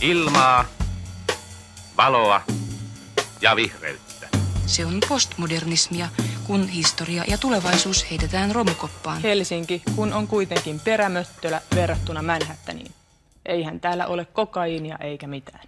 [0.00, 0.64] ilmaa,
[1.96, 2.40] valoa
[3.40, 4.28] ja vihreyttä.
[4.66, 6.08] Se on postmodernismia,
[6.46, 9.22] kun historia ja tulevaisuus heitetään romukoppaan.
[9.22, 12.90] Helsinki, kun on kuitenkin perämöttölä verrattuna Manhattaniin.
[13.46, 15.60] Eihän täällä ole kokaiinia eikä mitään.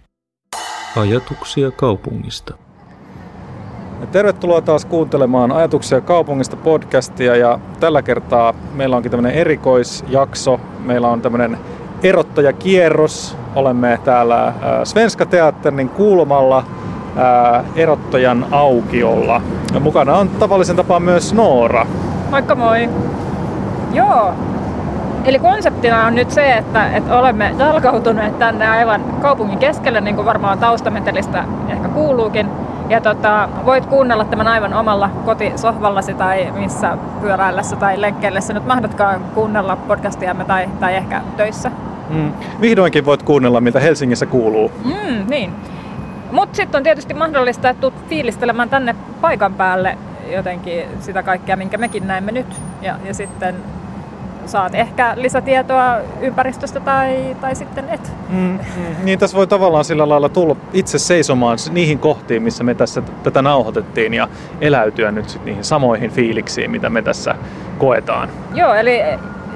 [0.95, 2.53] Ajatuksia kaupungista.
[4.11, 10.59] Tervetuloa taas kuuntelemaan Ajatuksia kaupungista podcastia ja tällä kertaa meillä onkin tämmöinen erikoisjakso.
[10.79, 11.57] Meillä on tämmöinen
[12.03, 13.35] erottajakierros.
[13.55, 14.53] Olemme täällä äh,
[14.83, 19.41] Svenska Teatterin kulmalla äh, erottajan aukiolla.
[19.73, 21.85] Ja mukana on tavallisen tapaan myös Noora.
[22.31, 22.89] Moikka moi!
[23.93, 24.33] Joo,
[25.25, 30.25] Eli konseptina on nyt se, että, että olemme jalkautuneet tänne aivan kaupungin keskelle, niin kuin
[30.25, 32.49] varmaan taustametelistä ehkä kuuluukin.
[32.89, 39.21] Ja tota, voit kuunnella tämän aivan omalla kotisohvallasi tai missä pyöräillessä tai lenkkeillessä nyt mahdotkaan
[39.35, 41.71] kuunnella podcastiamme tai, tai ehkä töissä.
[42.09, 42.31] Mm.
[42.61, 44.71] Vihdoinkin voit kuunnella, mitä Helsingissä kuuluu.
[44.85, 45.51] Mm, niin.
[46.31, 49.97] Mutta sitten on tietysti mahdollista, että tulet fiilistelemään tänne paikan päälle
[50.31, 52.61] jotenkin sitä kaikkea, minkä mekin näemme nyt.
[52.81, 53.55] Ja, ja sitten
[54.45, 58.11] saat ehkä lisätietoa ympäristöstä tai, tai sitten et.
[58.29, 58.59] Mm, mm.
[59.03, 63.41] Niin tässä voi tavallaan sillä lailla tulla itse seisomaan niihin kohtiin, missä me tässä tätä
[63.41, 64.27] nauhoitettiin ja
[64.61, 67.35] eläytyä nyt sit niihin samoihin fiiliksiin, mitä me tässä
[67.77, 68.29] koetaan.
[68.53, 69.01] Joo, eli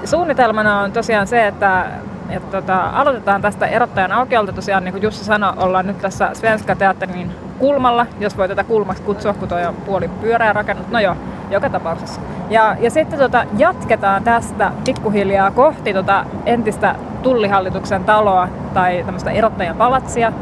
[0.05, 1.85] suunnitelmana on tosiaan se, että
[2.33, 4.53] et tota, aloitetaan tästä erottajan aukiolta.
[4.53, 9.03] Tosiaan, niin kuin Jussi sanoi, ollaan nyt tässä Svenska Teatterin kulmalla, jos voi tätä kulmaksi
[9.03, 10.87] kutsua, kun tuo on puoli pyöreä rakennus.
[10.87, 11.15] No joo,
[11.49, 12.21] joka tapauksessa.
[12.49, 19.75] Ja, ja sitten tota, jatketaan tästä pikkuhiljaa kohti tota entistä tullihallituksen taloa tai tämmöistä erottajan
[19.75, 20.33] palatsia,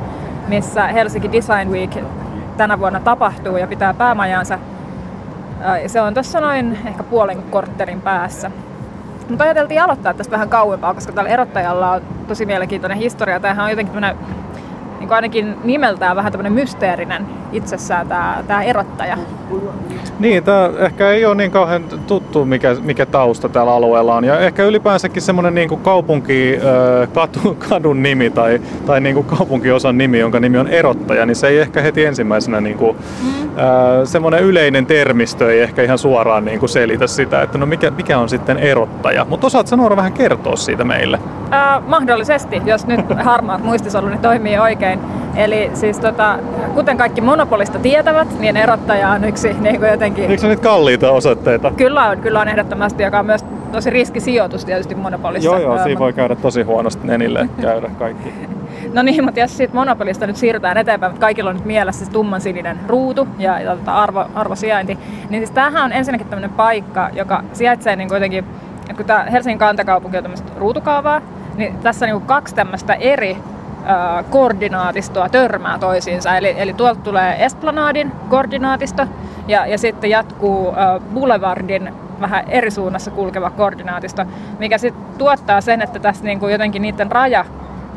[0.48, 1.98] missä Helsinki Design Week
[2.58, 4.60] tänä vuonna tapahtuu ja pitää päämajansa.
[5.88, 8.52] Se on tuossa noin ehkä puolen korttelin päässä.
[9.32, 13.40] Mutta ajateltiin aloittaa tästä vähän kauempaa, koska tällä erottajalla on tosi mielenkiintoinen historia.
[13.40, 14.18] Tämähän on jotenkin tämmöinen
[15.00, 19.18] niin ainakin nimeltään vähän tämmöinen mysteerinen itsessään tämä, tämä erottaja.
[20.20, 24.24] Niin, tämä ehkä ei ole niin kauhean tuttu, mikä, mikä tausta tällä alueella on.
[24.24, 26.60] Ja ehkä ylipäänsäkin semmoinen niin kuin kaupunki,
[27.14, 31.48] katu, kadun nimi tai, tai niin kuin kaupunkiosan nimi, jonka nimi on erottaja, niin se
[31.48, 33.50] ei ehkä heti ensimmäisenä niin kuin, mm.
[34.04, 38.18] semmoinen yleinen termistö ei ehkä ihan suoraan niin kuin selitä sitä, että no mikä, mikä
[38.18, 39.26] on sitten erottaja.
[39.26, 41.20] Mutta osaat sanoa vähän kertoa siitä meille?
[41.54, 45.00] Äh, mahdollisesti, jos nyt harmaat muistisoluni toimii oikein.
[45.36, 46.40] Eli siis tota,
[46.74, 50.24] kuten kaikki monopolista tietävät, niin erottaja on yksi niin kuin jotenkin...
[50.24, 51.72] Eikö se nyt kalliita osoitteita?
[51.78, 55.50] Kyllä on, kyllä on ehdottomasti, joka on myös tosi riskisijoitus tietysti monopolissa.
[55.50, 58.34] Joo, joo, siinä voi käydä tosi huonosti nenille käydä kaikki.
[58.94, 62.12] No niin, mutta jos siitä monopolista nyt siirrytään eteenpäin, mutta kaikilla on nyt mielessä se
[62.12, 64.98] tumman sininen ruutu ja, ja tota arvo, arvosijainti,
[65.30, 68.46] niin siis tämähän on ensinnäkin tämmöinen paikka, joka sijaitsee niin kuitenkin,
[68.80, 71.22] että kun tämä Helsingin kantakaupunki on tämmöistä ruutukaavaa,
[71.58, 73.38] niin tässä on niin kaksi tämmöistä eri
[74.30, 76.38] koordinaatistoa törmää toisiinsa.
[76.38, 79.08] Eli, eli tuolta tulee Esplanadin koordinaatisto
[79.48, 80.74] ja, ja sitten jatkuu
[81.14, 84.26] Boulevardin vähän eri suunnassa kulkeva koordinaatisto,
[84.60, 87.46] mikä sitten tuottaa sen, että tässä niinku jotenkin niiden raja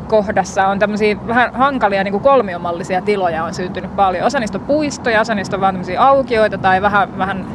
[0.07, 4.25] kohdassa on tämmöisiä vähän hankalia niin kuin kolmiomallisia tiloja on syntynyt paljon.
[4.25, 7.45] Osa niistä on puistoja, osa niistä on vaan tämmöisiä aukioita tai vähän, vähän,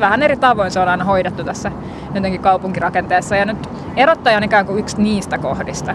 [0.00, 1.72] vähän eri tavoin se on aina hoidettu tässä
[2.14, 3.36] jotenkin kaupunkirakenteessa.
[3.36, 5.94] Ja nyt erottaja on ikään kuin yksi niistä kohdista.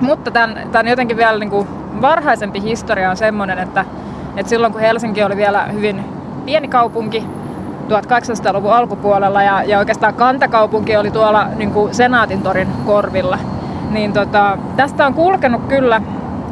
[0.00, 1.68] Mutta tämän, tämän jotenkin vielä niin kuin
[2.00, 3.84] varhaisempi historia on semmoinen, että,
[4.36, 6.04] että silloin kun Helsinki oli vielä hyvin
[6.44, 7.26] pieni kaupunki
[7.88, 13.38] 1800-luvun alkupuolella ja, ja oikeastaan kantakaupunki oli tuolla niin kuin Senaatintorin korvilla,
[13.90, 16.02] niin tota, tästä on kulkenut kyllä,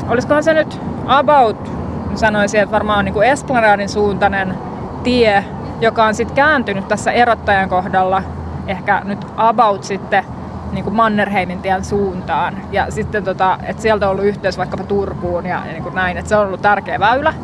[0.08, 1.72] olisikohan se nyt about,
[2.14, 4.54] sanoisin, että varmaan niin Esplanadin suuntainen
[5.02, 5.44] tie,
[5.80, 8.22] joka on sitten kääntynyt tässä erottajan kohdalla
[8.66, 10.24] ehkä nyt about sitten
[10.72, 12.54] niin kuin Mannerheimin tien suuntaan.
[12.72, 16.16] Ja sitten, tota, että sieltä on ollut yhteys vaikkapa Turkuun ja, ja niin kuin näin,
[16.16, 17.34] että se on ollut tärkeä väylä.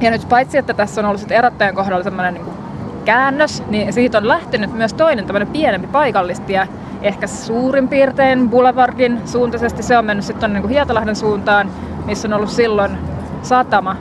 [0.00, 2.46] Ja nyt paitsi, että tässä on ollut sitten erottajan kohdalla semmoinen niin
[3.04, 6.68] käännös, niin siitä on lähtenyt myös toinen tämmöinen pienempi paikallistie,
[7.02, 9.82] ehkä suurin piirtein Boulevardin suuntaisesti.
[9.82, 11.70] Se on mennyt sitten niin Hietalahden suuntaan,
[12.06, 12.98] missä on ollut silloin
[13.42, 13.96] satama.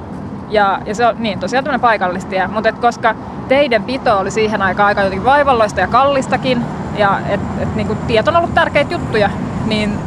[0.50, 2.48] Ja, ja se on niin, tosiaan tämmöinen paikallistie.
[2.48, 3.16] Mutta koska
[3.48, 6.66] teiden pito oli siihen aikaan aika jotenkin vaivalloista ja kallistakin,
[7.00, 9.30] ja et, et, niin kuin tiet on ollut tärkeitä juttuja,
[9.66, 10.00] niin,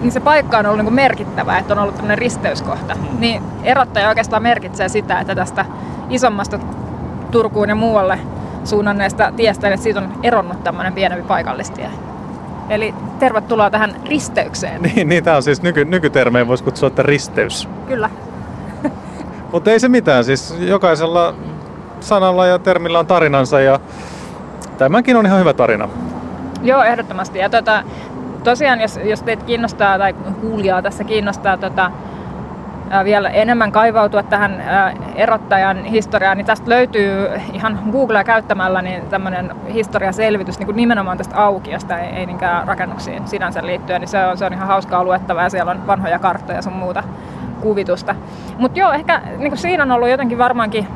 [0.00, 2.94] niin se paikka on ollut niin kuin merkittävä, että on ollut tämmöinen risteyskohta.
[2.94, 3.20] Mm.
[3.20, 5.64] Niin erottaja oikeastaan merkitsee sitä, että tästä
[6.10, 6.58] isommasta
[7.30, 8.18] Turkuun ja muualle
[8.64, 11.90] suunnanneesta tiestä, että siitä on eronnut tämmöinen pienempi paikallistie.
[12.68, 14.82] Eli tervetuloa tähän risteykseen.
[14.94, 17.68] Niin, niin tämä on siis nyky, nykytermeen voisi kutsua, että risteys.
[17.88, 18.10] Kyllä.
[19.52, 21.34] Mutta ei se mitään, siis jokaisella
[22.00, 23.80] sanalla ja termillä on tarinansa ja
[24.84, 25.88] tämäkin on ihan hyvä tarina.
[26.62, 27.38] Joo, ehdottomasti.
[27.38, 27.82] Ja tota,
[28.44, 31.90] tosiaan, jos, jos teitä kiinnostaa tai kuulijaa tässä kiinnostaa tota,
[33.04, 34.62] vielä enemmän kaivautua tähän
[35.14, 41.36] erottajan historiaan, niin tästä löytyy ihan Googlea käyttämällä niin tämmöinen historiaselvitys niin kuin nimenomaan tästä
[41.36, 45.42] aukiosta, ei, ei niinkään rakennuksiin sinänsä liittyen, niin se on, se on ihan hauskaa luettavaa
[45.42, 47.02] ja siellä on vanhoja karttoja ja sun muuta
[47.60, 48.14] kuvitusta.
[48.58, 50.86] Mutta joo, ehkä niin kuin siinä on ollut jotenkin varmaankin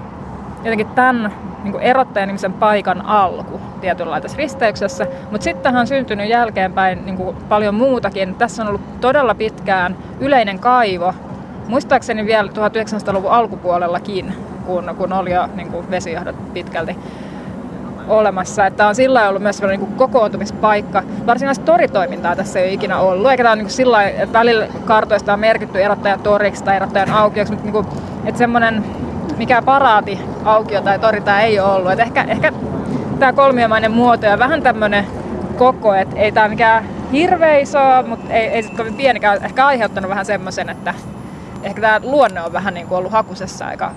[0.59, 1.33] jotenkin tämän
[1.65, 7.75] niin erottajan nimisen paikan alku tietynlaisessa risteyksessä, mutta sitten on syntynyt jälkeenpäin niin kuin paljon
[7.75, 8.35] muutakin.
[8.35, 11.15] Tässä on ollut todella pitkään yleinen kaivo,
[11.69, 14.35] muistaakseni vielä 1900-luvun alkupuolellakin,
[14.67, 16.97] kun, kun oli jo niin kuin vesijohdot pitkälti
[18.09, 18.67] olemassa.
[18.67, 21.03] Että on sillä ollut myös niin kokoontumispaikka.
[21.27, 23.31] Varsinaista toritoimintaa tässä ei ole ikinä ollut.
[23.31, 27.11] Eikä tämä on niin kuin sillä että välillä kartoista on merkitty erottajan toriksi tai erottajan
[27.11, 27.87] aukioksi, mutta niin kuin,
[28.25, 28.85] että semmoinen
[29.37, 31.93] mikä paraati aukio tai tori tämä ei ole ollut.
[31.93, 32.53] Et ehkä, ehkä
[33.19, 35.07] tämä kolmiomainen muoto ja vähän tämmöinen
[35.57, 40.11] koko, että ei tämä mikään hirveä iso, mutta ei, ei sitten kovin pienikään, ehkä aiheuttanut
[40.11, 40.95] vähän semmoisen, että
[41.63, 43.91] ehkä tämä luonne on vähän niin kuin ollut hakusessa aika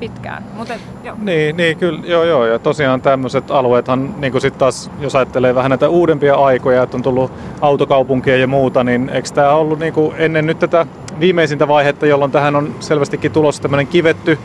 [0.00, 0.44] pitkään.
[0.54, 1.16] Mut et, joo.
[1.22, 2.46] Niin, niin, kyllä, joo, joo.
[2.46, 6.96] Ja tosiaan tämmöiset alueethan, niin kuin sitten taas, jos ajattelee vähän näitä uudempia aikoja, että
[6.96, 10.86] on tullut autokaupunkia ja muuta, niin eikö tämä ollut niin kuin ennen nyt tätä
[11.20, 14.38] viimeisintä vaihetta, jolloin tähän on selvästikin tulossa tämmöinen kivetty,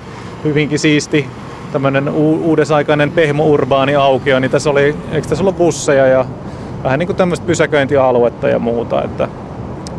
[0.43, 1.27] hyvinkin siisti,
[1.71, 2.09] tämmöinen
[2.43, 6.25] uudesaikainen pehmo-urbaani aukio, niin tässä oli, eikö tässä ollut busseja ja
[6.83, 9.27] vähän niin kuin tämmöistä pysäköintialuetta ja muuta, että,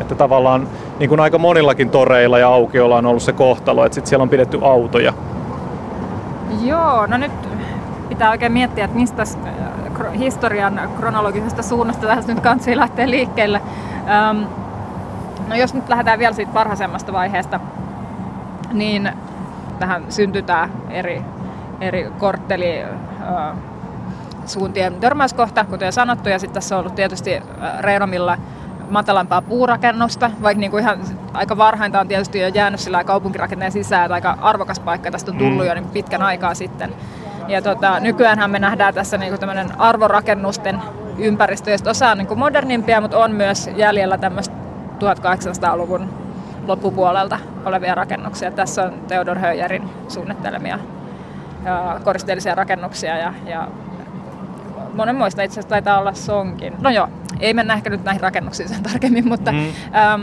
[0.01, 4.07] että tavallaan niin kuin aika monillakin toreilla ja aukioilla on ollut se kohtalo, että sit
[4.07, 5.13] siellä on pidetty autoja.
[6.63, 7.33] Joo, no nyt
[8.09, 13.61] pitää oikein miettiä, että mistä äh, historian kronologisesta suunnasta tässä nyt kansi lähtee liikkeelle.
[14.09, 14.43] Ähm,
[15.49, 17.61] no jos nyt lähdetään vielä siitä varhaisemmasta vaiheesta,
[18.73, 19.11] niin
[19.79, 21.23] tähän syntytään eri,
[21.83, 22.85] eri kortteli
[24.47, 27.43] suuntien törmäyskohta, kuten sanottu, ja sitten tässä on ollut tietysti
[27.81, 28.39] Reinomilla
[28.91, 30.99] matalampaa puurakennusta, vaikka niin kuin ihan
[31.33, 35.39] aika varhainta on tietysti jo jäänyt sillä kaupunkirakenteen sisään, että aika arvokas paikka tästä on
[35.39, 35.67] tullut mm.
[35.67, 36.95] jo niin pitkän aikaa sitten.
[37.49, 40.83] Ja tota, nykyäänhän me nähdään tässä niin kuin arvorakennusten
[41.19, 44.55] ympäristö, josta osa on niin kuin modernimpia, mutta on myös jäljellä tämmöistä
[44.99, 46.09] 1800-luvun
[46.67, 48.51] loppupuolelta olevia rakennuksia.
[48.51, 50.79] Tässä on Theodor Höjerin suunnittelemia
[52.05, 53.69] koristeellisia rakennuksia ja, ja
[54.95, 56.75] monen muista itse asiassa taitaa olla sonkin.
[56.81, 57.09] No joo,
[57.41, 59.59] ei mennä ehkä nyt näihin rakennuksiin sen tarkemmin, mutta, mm.
[59.95, 60.23] ähm,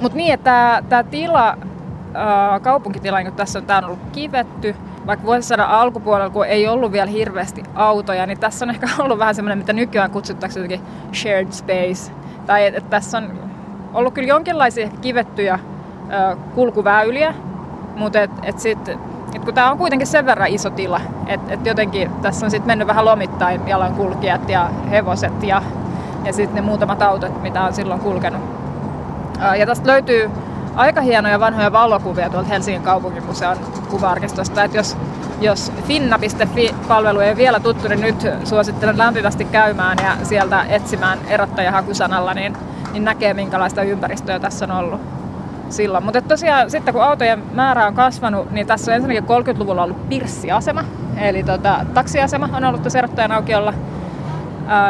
[0.00, 4.76] mutta niin, että tämä tila, äh, kaupunkitila, niin tässä on, tää on ollut kivetty,
[5.06, 9.34] vaikka vuosisadan alkupuolella, kun ei ollut vielä hirveästi autoja, niin tässä on ehkä ollut vähän
[9.34, 12.12] semmoinen, mitä nykyään kutsuttaisiin jotenkin shared space.
[12.46, 13.38] Tai että et tässä on
[13.94, 15.60] ollut kyllä jonkinlaisia kivettyjä äh,
[16.54, 17.34] kulkuväyliä,
[17.96, 18.98] mutta et, et sitten
[19.36, 22.66] et kun tämä on kuitenkin sen verran iso tila, että et jotenkin tässä on sitten
[22.66, 25.62] mennyt vähän lomittain jalankulkijat ja hevoset ja,
[26.24, 28.40] ja sitten ne muutamat autot, mitä on silloin kulkenut.
[29.58, 30.30] Ja tästä löytyy
[30.76, 33.56] aika hienoja vanhoja valokuvia tuolta Helsingin kaupunkimuseon
[33.90, 34.64] kuva-arkistosta.
[34.64, 34.96] Että jos,
[35.40, 42.34] jos finna.fi-palvelu ei vielä tuttu, niin nyt suosittelen lämpimästi käymään ja sieltä etsimään erottaja hakusanalla,
[42.34, 42.56] niin,
[42.92, 45.15] niin näkee minkälaista ympäristöä tässä on ollut
[45.68, 46.04] silloin.
[46.04, 50.84] Mutta tosiaan sitten kun autojen määrä on kasvanut, niin tässä on ensinnäkin 30-luvulla ollut pirssiasema,
[51.16, 53.74] eli tota, taksiasema on ollut tässä erottajan aukiolla.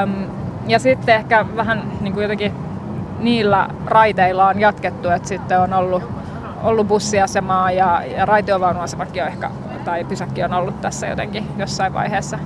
[0.02, 0.26] Öm,
[0.66, 2.52] ja sitten ehkä vähän niin kuin jotenkin
[3.18, 6.02] niillä raiteilla on jatkettu, että sitten on ollut,
[6.62, 9.50] ollut bussiasemaa ja, ja raitiovaunuasemakin on ehkä,
[9.84, 12.38] tai pysäkki on ollut tässä jotenkin jossain vaiheessa.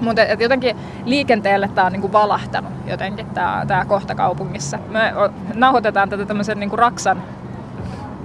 [0.00, 4.78] Mutta jotenkin liikenteelle tämä on niinku valahtanut jotenkin tämä, tämä kohta kaupungissa.
[4.88, 5.14] Me
[5.54, 7.22] nauhoitetaan tätä tämmöisen niinku Raksan,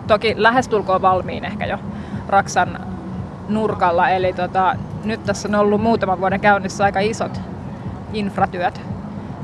[0.07, 1.77] toki lähestulkoon valmiin ehkä jo
[2.27, 2.79] Raksan
[3.49, 4.09] nurkalla.
[4.09, 7.41] Eli tota, nyt tässä on ollut muutaman vuoden käynnissä aika isot
[8.13, 8.81] infratyöt.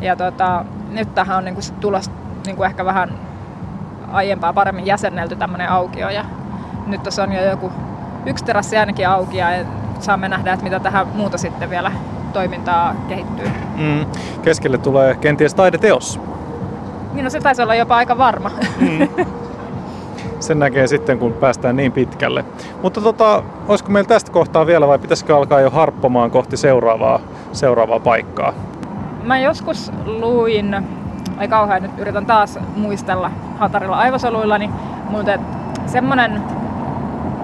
[0.01, 2.11] Ja tota, nyt tähän on niinku tulossa
[2.45, 3.09] niinku ehkä vähän
[4.11, 6.09] aiempaa paremmin jäsennelty tämmöinen aukio.
[6.09, 6.25] Ja
[6.87, 7.71] nyt tässä on jo joku
[8.25, 9.47] yksi terassi ainakin auki ja
[9.99, 11.91] saamme nähdä, että mitä tähän muuta sitten vielä
[12.31, 13.47] toimintaa kehittyy.
[13.77, 14.05] Mm.
[14.41, 16.19] Keskelle tulee kenties taideteos.
[17.13, 18.51] Niin no se taisi olla jopa aika varma.
[18.79, 19.25] Mm.
[20.39, 22.45] Sen näkee sitten, kun päästään niin pitkälle.
[22.81, 27.19] Mutta tota, olisiko meillä tästä kohtaa vielä vai pitäisikö alkaa jo harppomaan kohti seuraavaa,
[27.51, 28.53] seuraavaa paikkaa?
[29.23, 30.85] Mä joskus luin,
[31.37, 34.69] ai kauhean nyt yritän taas muistella hatarilla aivosoluillani,
[35.09, 35.31] mutta
[35.85, 36.41] semmonen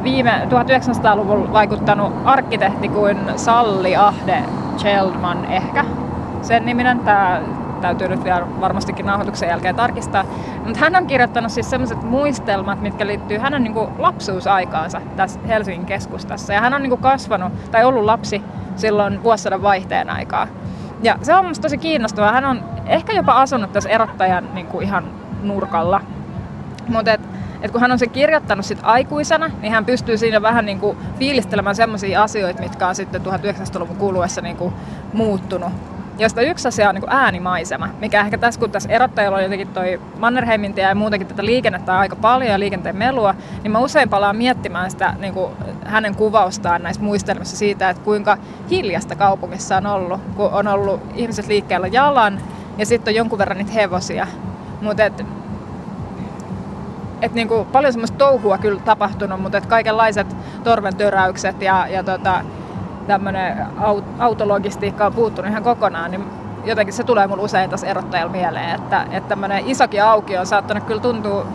[0.04, 4.44] viime 1900-luvulla vaikuttanut arkkitehti kuin Salli Ahde
[4.78, 5.86] Cheldman ehkä
[6.42, 7.00] sen niminen.
[7.00, 7.42] Tämä
[7.82, 10.24] täytyy nyt vielä varmastikin nauhoituksen jälkeen tarkistaa.
[10.66, 16.54] Mutta hän on kirjoittanut siis sellaiset muistelmat, mitkä liittyy hänen niin lapsuusaikaansa tässä Helsingin keskustassa.
[16.54, 18.42] Ja hän on niin kuin kasvanut tai ollut lapsi
[18.76, 20.48] silloin vuosisadan vaihteen aikaa.
[21.04, 22.32] Ja se on musta tosi kiinnostavaa.
[22.32, 25.04] Hän on ehkä jopa asunut tässä erottajan niin kuin ihan
[25.44, 26.02] nurkalla.
[26.88, 27.12] Mutta
[27.62, 30.98] et, kun hän on sen kirjoittanut sit aikuisena, niin hän pystyy siinä vähän niin kuin
[31.20, 34.74] fiilistelemään sellaisia asioita, mitkä on sitten 1900-luvun kuluessa niin kuin
[35.14, 35.72] muuttunut
[36.20, 40.02] josta yksi asia on niin äänimaisema, mikä ehkä tässä, kun tässä erottajalla on jotenkin toi
[40.20, 44.92] Mannerheimin ja muutenkin tätä liikennettä aika paljon ja liikenteen melua, niin mä usein palaan miettimään
[44.92, 45.52] sitä niin kuin
[45.86, 48.38] hänen kuvaustaan näissä muistelmissa siitä, että kuinka
[48.70, 52.42] hiljasta kaupungissa on ollut, kun on ollut ihmiset liikkeellä jalan
[52.78, 54.28] ja sitten on jonkun verran niitä hevosia.
[54.82, 55.04] Mutta
[57.22, 62.42] et, niinku paljon semmoista touhua kyllä tapahtunut, mutta et kaikenlaiset torven töräykset ja, ja tota,
[63.08, 63.68] tämmöinen
[64.20, 66.24] autologistiikka on puuttunut ihan kokonaan, niin
[66.66, 70.84] jotenkin se tulee mulle usein tässä erottajalla mieleen, että, että tämmöinen isokin auki on saattanut
[70.84, 71.48] kyllä tuntua,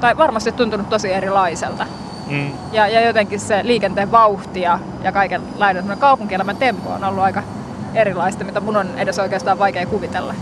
[0.00, 1.86] tai varmasti tuntunut tosi erilaiselta.
[2.30, 2.50] Mm.
[2.72, 7.42] Ja, ja jotenkin se liikenteen vauhti ja, ja kaikenlainen kaupunkielämän tempo on ollut aika
[7.94, 10.34] erilaista, mitä mun on edes oikeastaan vaikea kuvitella.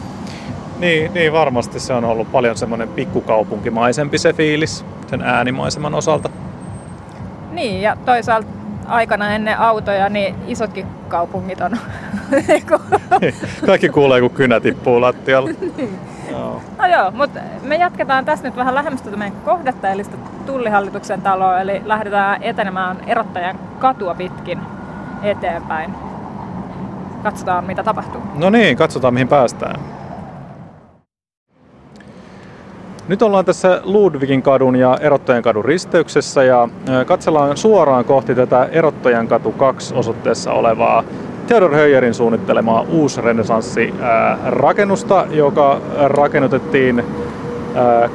[0.83, 6.29] Niin, niin varmasti se on ollut paljon semmoinen pikkukaupunkimaisempi se fiilis sen äänimaiseman osalta.
[7.53, 8.49] Niin, ja toisaalta
[8.87, 11.71] aikana ennen autoja, niin isotkin kaupungit on.
[12.49, 12.81] Niinku-
[13.67, 15.51] Kaikki kuulee, kun kynä tippuu lattialla.
[15.77, 15.99] niin.
[16.31, 16.61] joo.
[16.79, 21.61] No joo, mutta me jatketaan tässä nyt vähän lähemmästä meidän kohdetta, eli sitä tullihallituksen taloa,
[21.61, 24.59] eli lähdetään etenemään erottajan katua pitkin
[25.23, 25.95] eteenpäin.
[27.23, 28.21] Katsotaan, mitä tapahtuu.
[28.35, 29.81] No niin, katsotaan, mihin päästään.
[33.09, 36.69] Nyt ollaan tässä Ludvigin kadun ja Erottajan kadun risteyksessä ja
[37.07, 41.05] katsellaan suoraan kohti tätä Erottajan katu 2 osoitteessa olevaa
[41.47, 43.95] Theodor Höyerin suunnittelemaa uusrenesanssi
[44.47, 47.05] rakennusta, joka rakennutettiin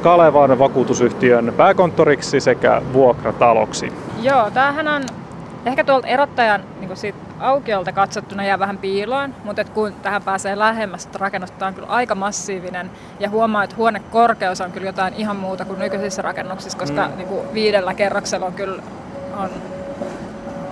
[0.02, 3.92] Kalevan vakuutusyhtiön pääkonttoriksi sekä vuokrataloksi.
[4.22, 5.02] Joo, tämähän on
[5.66, 10.58] ehkä tuolta erottajan niin siitä aukiolta katsottuna jää vähän piiloon, mutta et kun tähän pääsee
[10.58, 15.36] lähemmäs, että rakennusta on kyllä aika massiivinen ja huomaa, että huonekorkeus on kyllä jotain ihan
[15.36, 17.16] muuta kuin nykyisissä rakennuksissa, koska mm.
[17.16, 18.82] niin kuin viidellä kerroksella on kyllä
[19.36, 19.50] on,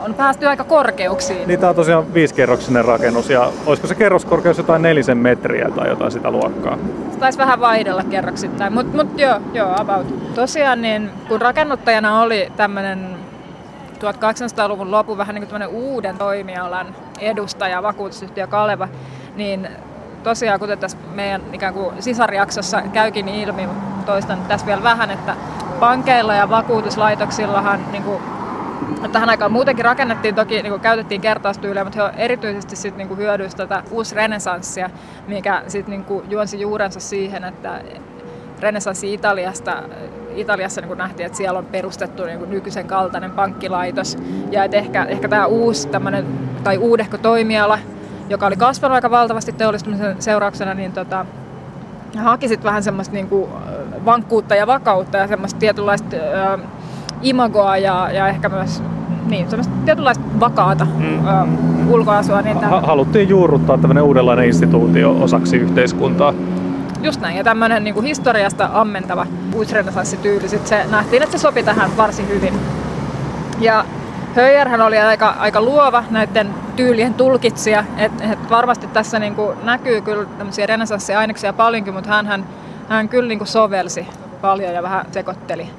[0.05, 1.49] on päästy aika korkeuksiin.
[1.49, 6.13] Niin tämä on tosiaan viisikerroksinen rakennus ja olisiko se kerroskorkeus jotain nelisen metriä tai jotain
[6.13, 6.79] sitä luokkaa?
[7.13, 10.35] Se taisi vähän vaihdella kerroksittain, mutta mut joo, joo, about.
[10.35, 13.26] Tosiaan niin kun rakennuttajana oli tämmöinen
[14.01, 16.87] 1800-luvun lopun vähän niin kuin uuden toimialan
[17.21, 18.89] edustaja, vakuutusyhtiö Kaleva,
[19.37, 19.69] niin
[20.23, 23.69] tosiaan kuten tässä meidän ikään kuin sisarjaksossa käykin ilmi,
[24.07, 25.37] toistan tässä vielä vähän, että
[25.81, 28.23] pankeilla ja vakuutuslaitoksillahan niin kuin,
[29.13, 33.57] tähän aikaan muutenkin rakennettiin, toki niin kuin käytettiin kertaustyyliä, mutta he erityisesti sit, niin hyödyisi
[33.57, 34.91] tätä uusrenesanssia,
[35.29, 37.81] mikä sit, niin juonsi juurensa siihen, että
[38.61, 39.83] renesanssi Italiasta
[40.37, 44.19] Italiassa niin nähtiin, että siellä on perustettu niin nykyisen kaltainen pankkilaitos.
[44.51, 46.27] Ja että ehkä, ehkä tämä uusi tämmöinen,
[46.65, 47.79] tai uudehko toimiala,
[48.29, 51.27] joka oli kasvanut aika valtavasti teollistumisen seurauksena, niin tota,
[52.17, 53.51] haki sitten vähän semmoista niin kuin
[54.05, 56.61] vankkuutta ja vakautta ja semmoista tietynlaista äh,
[57.23, 58.83] imagoa ja, ja ehkä myös
[59.29, 61.91] niin, semmoista tietynlaista vakaata mm.
[61.91, 62.43] ulkoasua.
[62.43, 62.85] Niin tämän...
[62.85, 66.35] Haluttiin juurruttaa tämmöinen uudenlainen instituutio osaksi yhteiskuntaa.
[67.07, 71.97] Just näin, ja tämmöinen niin historiasta ammentava uusrenesanssityyli, sit se nähtiin, että se sopi tähän
[71.97, 72.55] varsin hyvin.
[73.61, 73.85] Ja
[74.35, 80.01] Höjerhän oli aika, aika luova näiden tyylien tulkitsija, että et varmasti tässä niin kuin näkyy
[80.01, 82.45] kyllä tämmöisiä renesanssiaineksia paljonkin, mutta hän, hän,
[82.89, 84.07] hän kyllä niin kuin sovelsi
[84.41, 85.71] paljon ja vähän sekoitteli.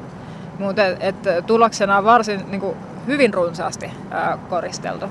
[0.59, 0.81] Mutta
[1.47, 5.05] tuloksena on varsin niin kuin hyvin runsaasti ää, koristeltu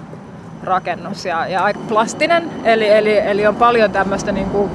[0.62, 4.70] rakennus ja, ja aika plastinen, eli, eli, eli on paljon tämmöistä niin kuin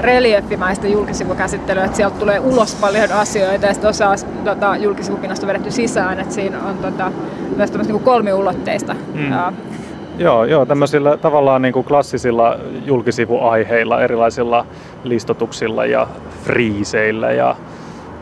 [0.00, 6.20] reliefimäistä julkisivukäsittelyä, että sieltä tulee ulos paljon asioita ja sitten osa tota, julkisivupinnasta vedetty sisään,
[6.20, 7.12] että siinä on tota,
[7.56, 8.96] myös tämmöistä niin kolmiulotteista.
[9.14, 9.30] Mm.
[9.30, 9.52] Ja,
[10.18, 14.66] Joo, joo, tämmöisillä tavallaan niin kuin klassisilla julkisivuaiheilla, erilaisilla
[15.04, 16.06] listotuksilla ja
[16.44, 17.56] friiseillä ja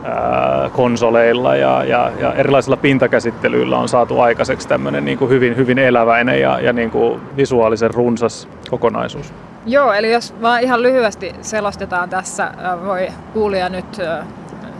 [0.03, 5.79] ää, konsoleilla ja, ja, ja erilaisilla pintakäsittelyillä on saatu aikaiseksi tämmöinen niin kuin hyvin, hyvin
[5.79, 9.33] eläväinen ja, ja niin kuin visuaalisen runsas kokonaisuus.
[9.65, 12.51] Joo, eli jos vaan ihan lyhyesti selostetaan tässä,
[12.85, 13.97] voi kuulija nyt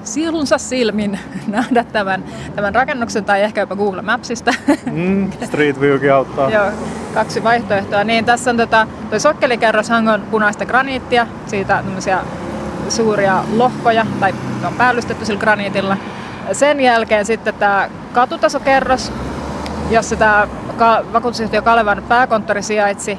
[0.03, 2.23] sielunsa silmin nähdä tämän,
[2.55, 4.53] tämän rakennuksen tai ehkä jopa Google Mapsista.
[4.91, 6.49] Mm, Street Viewkin auttaa.
[6.49, 6.71] Joo,
[7.13, 8.03] kaksi vaihtoehtoa.
[8.03, 11.83] Niin tässä on tota, toi sokkelikerros on punaista graniittia, siitä
[12.89, 14.33] suuria lohkoja, tai
[14.67, 15.97] on päällystetty sillä graniitilla.
[16.51, 19.11] Sen jälkeen sitten tämä katutasokerros,
[19.89, 20.47] jossa tämä
[21.13, 23.17] vakuutusyhtiö Kalevan pääkonttori sijaitsi,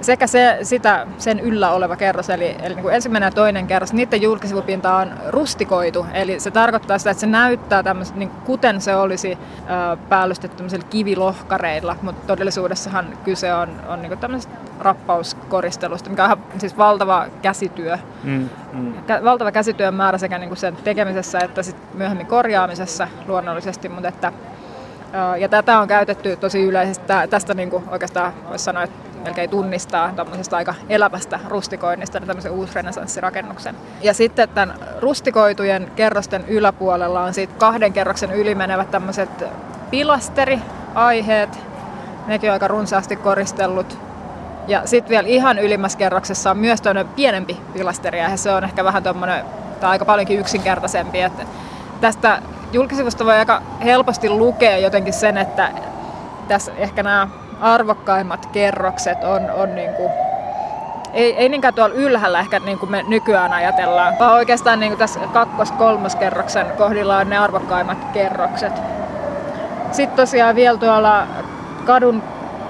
[0.00, 3.92] sekä se, sitä, sen yllä oleva kerros, eli, eli niin kuin ensimmäinen ja toinen kerros,
[3.92, 6.06] niiden julkisivupinta on rustikoitu.
[6.14, 11.96] Eli se tarkoittaa sitä, että se näyttää tämmöset, niin kuten se olisi ö, päällystetty kivilohkareilla,
[12.02, 17.98] mutta todellisuudessahan kyse on, on niin tämmöisestä rappauskoristelusta, mikä on ihan siis valtava käsityö.
[18.24, 18.92] Mm, mm.
[18.92, 24.08] Kä- valtava käsityön määrä sekä niin kuin sen tekemisessä että sit myöhemmin korjaamisessa luonnollisesti, mutta
[24.08, 24.32] että
[25.38, 27.04] ja tätä on käytetty tosi yleisesti.
[27.30, 32.52] Tästä niin kuin oikeastaan voisi sanoa, että melkein tunnistaa tämmöisestä aika elävästä rustikoinnista niin tämmöisen
[32.52, 33.74] uusrenessanssirakennuksen.
[34.02, 39.44] Ja sitten tämän rustikoitujen kerrosten yläpuolella on siitä kahden kerroksen yli menevät tämmöiset
[39.90, 41.58] pilasteriaiheet.
[42.26, 43.98] Nekin on aika runsaasti koristellut.
[44.68, 48.84] Ja sitten vielä ihan ylimmässä kerroksessa on myös toinen pienempi pilasteri, ja se on ehkä
[48.84, 49.44] vähän tuommoinen,
[49.80, 51.20] tai aika paljonkin yksinkertaisempi.
[51.20, 51.42] Että
[52.00, 55.70] tästä julkisivusta voi aika helposti lukea jotenkin sen, että
[56.48, 57.28] tässä ehkä nämä
[57.60, 60.10] arvokkaimmat kerrokset on, on niin kuin,
[61.12, 64.98] ei, ei niinkään tuolla ylhäällä ehkä niin kuin me nykyään ajatellaan, vaan oikeastaan niin kuin
[64.98, 68.72] tässä kakkos-kolmoskerroksen kohdilla on ne arvokkaimmat kerrokset.
[69.92, 71.26] Sitten tosiaan vielä tuolla
[71.84, 72.22] kadun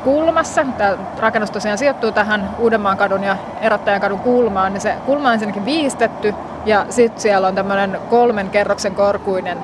[0.05, 5.29] kulmassa, tämä rakennus tosiaan sijoittuu tähän Uudenmaan kadun ja Erottajan kadun kulmaan, niin se kulma
[5.29, 6.35] on ensinnäkin viistetty
[6.67, 9.59] ja sitten siellä on tämmöinen kolmen kerroksen korkuinen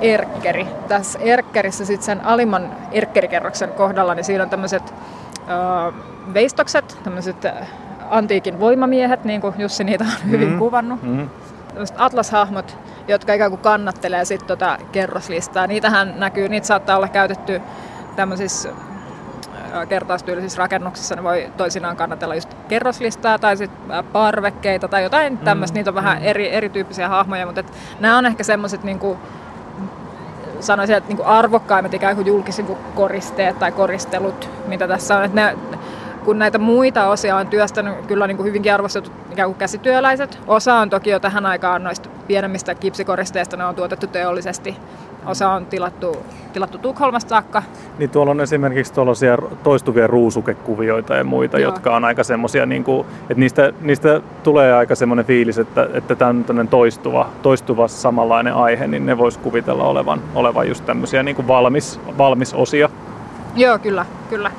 [0.00, 0.66] erkkeri.
[0.88, 4.94] Tässä erkkerissä sitten sen alimman erkkerikerroksen kohdalla, niin siinä on tämmöiset
[5.32, 5.92] ö,
[6.34, 7.36] veistokset, tämmöiset
[8.10, 10.58] antiikin voimamiehet, niin kuin Jussi niitä on hyvin Mm.
[10.58, 11.02] kuvannut.
[11.02, 11.28] Mm.
[11.68, 12.76] Tämmöiset atlashahmot,
[13.08, 15.66] jotka ikään kuin kannattelee sit tota kerroslistaa.
[15.66, 17.62] Niitähän näkyy, niitä saattaa olla käytetty
[18.16, 18.68] tämmöisissä
[19.88, 23.70] kertaustyylisissä rakennuksissa, ne voi toisinaan kannatella just kerroslistaa tai sit
[24.12, 25.74] parvekkeita tai jotain tämmöistä.
[25.74, 29.18] Niitä on vähän eri, erityyppisiä hahmoja, mutta et nämä on ehkä semmoiset niinku,
[30.60, 35.24] sanoisin, että niinku arvokkaimmat ikään kuin julkisivun koristeet tai koristelut, mitä tässä on.
[35.24, 35.56] Et ne,
[36.28, 40.38] kun näitä muita osia on työstänyt kyllä niin kuin hyvinkin arvostetut ikään kuin käsityöläiset.
[40.46, 44.76] Osa on toki jo tähän aikaan noista pienemmistä kipsikoristeista, ne on tuotettu teollisesti.
[45.26, 46.16] Osa on tilattu,
[46.52, 47.62] tilattu Tukholmasta saakka.
[47.98, 51.70] Niin tuolla on esimerkiksi tuollaisia toistuvia ruusukekuvioita ja muita, Joo.
[51.70, 56.14] jotka on aika semmoisia, niin kuin, että niistä, niistä tulee aika semmoinen fiilis, että, että
[56.14, 61.48] tämä toistuva, toistuva samanlainen aihe, niin ne vois kuvitella olevan, olevan just tämmöisiä niin kuin
[61.48, 62.88] valmis, valmis osia.
[63.56, 64.50] Joo, kyllä, kyllä.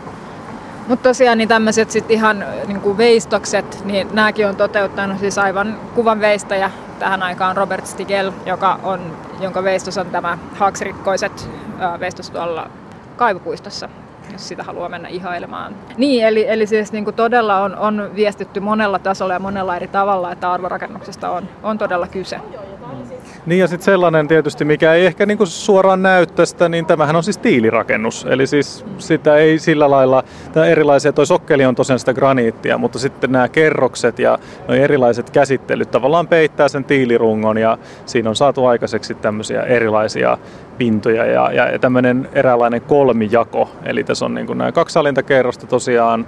[0.89, 5.79] Mutta tosiaan niin tämmöiset sit ihan niin kuin veistokset, niin nämäkin on toteuttanut siis aivan
[5.95, 6.71] kuvan veistäjä.
[6.99, 11.49] Tähän aikaan Robert Stigel, joka on, jonka veistos on tämä haaksirikkoiset
[11.79, 12.69] ää, veistos tuolla
[13.15, 13.89] kaivopuistossa
[14.39, 15.75] sitä haluaa mennä ihailemaan.
[15.97, 19.87] Niin, eli, eli siis niin kuin todella on, on viestitty monella tasolla ja monella eri
[19.87, 22.39] tavalla, että arvorakennuksesta on, on todella kyse.
[23.45, 27.23] Niin ja sitten sellainen tietysti, mikä ei ehkä niinku suoraan näy tästä, niin tämähän on
[27.23, 28.25] siis tiilirakennus.
[28.29, 30.23] Eli siis sitä ei sillä lailla,
[30.53, 35.29] tämä erilaisia, toi sokkeli on tosiaan sitä graniittia, mutta sitten nämä kerrokset ja nuo erilaiset
[35.29, 40.37] käsittelyt tavallaan peittää sen tiilirungon ja siinä on saatu aikaiseksi tämmöisiä erilaisia
[40.79, 43.69] pintoja ja, ja tämmöinen eräänlainen kolmijako.
[43.83, 46.27] Eli tässä on niin nämä kaksi alintakerrosta tosiaan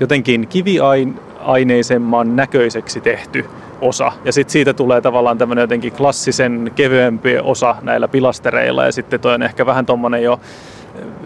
[0.00, 3.44] jotenkin kiviaineisemman näköiseksi tehty
[3.80, 4.12] osa.
[4.24, 8.84] Ja sitten siitä tulee tavallaan tämmöinen jotenkin klassisen kevyempi osa näillä pilastereilla.
[8.84, 10.40] Ja sitten toi on ehkä vähän tommonen jo,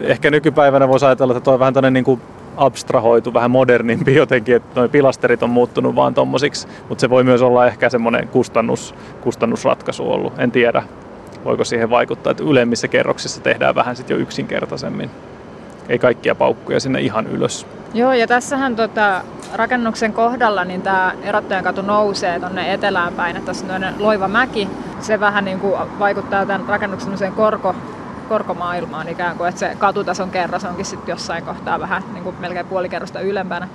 [0.01, 2.21] ehkä nykypäivänä voisi ajatella, että toi on vähän tämmöinen niin kuin
[2.57, 7.41] abstrahoitu, vähän modernimpi jotenkin, että nuo pilasterit on muuttunut vaan tommosiksi, mutta se voi myös
[7.41, 10.83] olla ehkä semmoinen kustannus, kustannusratkaisu ollut, en tiedä
[11.45, 15.11] voiko siihen vaikuttaa, että ylemmissä kerroksissa tehdään vähän sitten jo yksinkertaisemmin.
[15.89, 17.67] Ei kaikkia paukkuja sinne ihan ylös.
[17.93, 19.21] Joo, ja tässähän tota,
[19.53, 24.69] rakennuksen kohdalla niin tämä erottajan katu nousee tuonne etelään päin, että tässä on loiva mäki.
[24.99, 27.75] Se vähän niin kuin vaikuttaa tämän rakennuksen korko,
[28.29, 32.65] korkomaailmaan ikään kuin, että se katutason kerros onkin sitten jossain kohtaa vähän niin kuin melkein
[32.65, 33.67] puoli kerrosta ylempänä.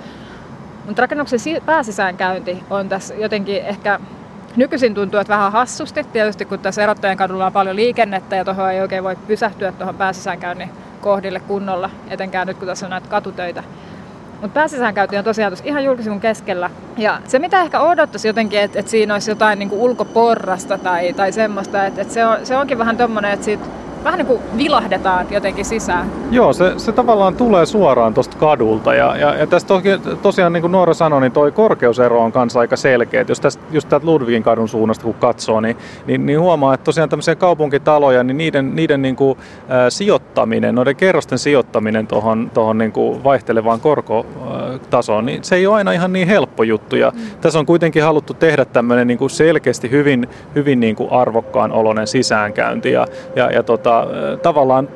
[0.85, 3.99] Mutta rakennuksen si- pääsisäänkäynti on tässä jotenkin ehkä
[4.55, 6.03] nykyisin tuntuu, että vähän hassusti.
[6.03, 9.95] Tietysti kun tässä erottajan kadulla on paljon liikennettä ja tuohon ei oikein voi pysähtyä tuohon
[9.95, 10.69] pääsisäänkäynnin
[11.01, 13.63] kohdille kunnolla, etenkään nyt kun tässä on näitä katutöitä.
[14.31, 16.69] Mutta pääsisäänkäynti on tosiaan tuossa ihan julkisivun keskellä.
[16.97, 21.13] Ja se mitä ehkä odottaisi jotenkin, että, että siinä olisi jotain niin kuin ulkoporrasta tai,
[21.13, 23.65] tai semmoista, että, että se, on, se onkin vähän tommonen, että siitä
[24.03, 26.11] vähän niin kuin vilahdetaan jotenkin sisään.
[26.31, 29.89] Joo, se, se tavallaan tulee suoraan tuosta kadulta ja, ja, ja tästä toki,
[30.21, 33.21] tosiaan niin kuin Noora sanoi, niin toi korkeusero on kanssa aika selkeä.
[33.21, 36.83] Et jos tästä, just täältä Ludwigin kadun suunnasta kun katsoo, niin, niin, niin huomaa, että
[36.83, 39.37] tosiaan tämmöisiä kaupunkitaloja, niin niiden, niiden niin kuin,
[39.69, 45.75] ä, sijoittaminen, noiden kerrosten sijoittaminen tuohon tohon niin kuin vaihtelevaan korkotasoon, niin se ei ole
[45.75, 46.95] aina ihan niin helppo juttu.
[46.95, 47.21] Ja mm.
[47.41, 52.07] Tässä on kuitenkin haluttu tehdä tämmöinen niin kuin selkeästi hyvin, hyvin niin kuin arvokkaan oloinen
[52.07, 53.90] sisäänkäynti ja, ja, ja tota,
[54.41, 54.87] tavallaan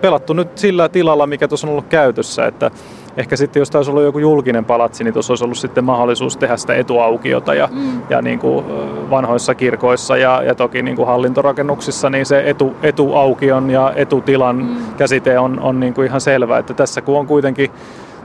[0.00, 2.70] pelattu nyt sillä tilalla, mikä tuossa on ollut käytössä, että
[3.16, 6.56] ehkä sitten jos taisi olla joku julkinen palatsi, niin tuossa olisi ollut sitten mahdollisuus tehdä
[6.56, 8.02] sitä etuaukiota ja, mm.
[8.10, 8.64] ja niin kuin
[9.10, 14.76] vanhoissa kirkoissa ja, ja toki niin kuin hallintorakennuksissa, niin se etu, etuaukion ja etutilan mm.
[14.96, 17.70] käsite on, on niin kuin ihan selvä, että tässä kun on kuitenkin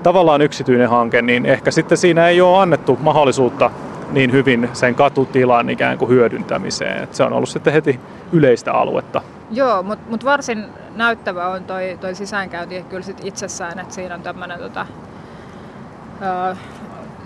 [0.03, 3.71] tavallaan yksityinen hanke, niin ehkä sitten siinä ei ole annettu mahdollisuutta
[4.12, 7.04] niin hyvin sen katutilan ikään kuin hyödyntämiseen.
[7.04, 8.00] Et se on ollut sitten heti
[8.32, 9.22] yleistä aluetta.
[9.52, 14.22] Joo, mutta mut varsin näyttävä on toi, toi sisäänkäynti kyllä sit itsessään, että siinä on
[14.22, 14.86] tämmöinen tota,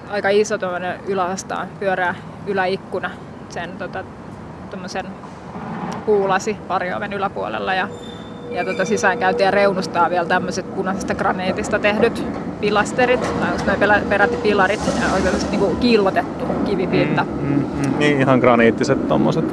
[0.09, 0.55] aika iso
[1.07, 2.15] yläastaan pyörää
[2.47, 3.11] yläikkuna
[3.49, 4.03] sen tota,
[6.05, 7.87] puulasi parioven yläpuolella ja,
[8.53, 12.23] ja tota sisäänkäyntiä reunustaa vielä tämmöiset punaisesta graneetista tehdyt
[12.61, 17.23] pilasterit, tai onko ne peräti pilarit, ja oikeasti niinku kiillotettu kivipinta.
[17.23, 19.45] Mm, mm, mm, niin ihan graniittiset tommoset.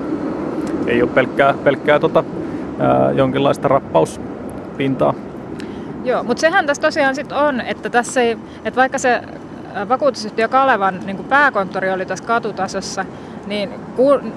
[0.87, 2.25] Ei ole pelkkää, pelkkää tota,
[2.79, 5.15] ää, jonkinlaista rappauspintaa.
[6.05, 9.23] Joo, mutta sehän tässä tosiaan sit on, että tässä ei, että vaikka se
[9.89, 13.05] vakuutusyhtiö Kalevan niin pääkonttori oli tässä katutasossa,
[13.51, 13.75] niin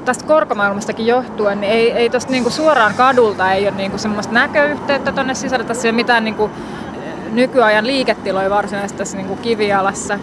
[0.06, 5.12] tästä korkomaailmastakin johtuen, niin ei, ei tosta niinku suoraan kadulta ei ole niinku semmoista näköyhteyttä
[5.12, 5.66] tuonne sisälle.
[5.66, 6.50] Tässä ei ole mitään niinku
[7.32, 10.20] nykyajan liiketiloja varsinaisesti tässä niinku kivialassa.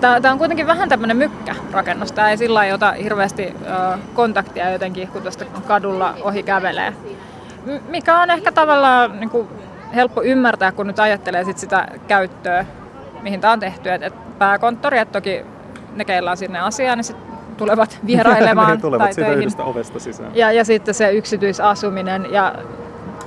[0.00, 2.12] Tämä on kuitenkin vähän tämmöinen mykkärakennus.
[2.12, 6.92] Tämä ei sillä ei ota hirveästi ö, kontaktia jotenkin, kun tuosta kadulla ohi kävelee.
[7.88, 9.48] Mikä on ehkä tavallaan niinku,
[9.94, 12.66] helppo ymmärtää, kun nyt ajattelee sit sitä käyttöä,
[13.22, 13.92] mihin tämä on tehty.
[13.92, 15.44] Et, et pääkonttori, että toki
[15.94, 17.31] ne, keillä on sinne asiaa, niin sit
[17.62, 19.50] tulevat vierailemaan ne tulevat tai töihin.
[19.58, 20.30] ovesta sisään.
[20.34, 22.54] Ja, ja sitten se yksityisasuminen ja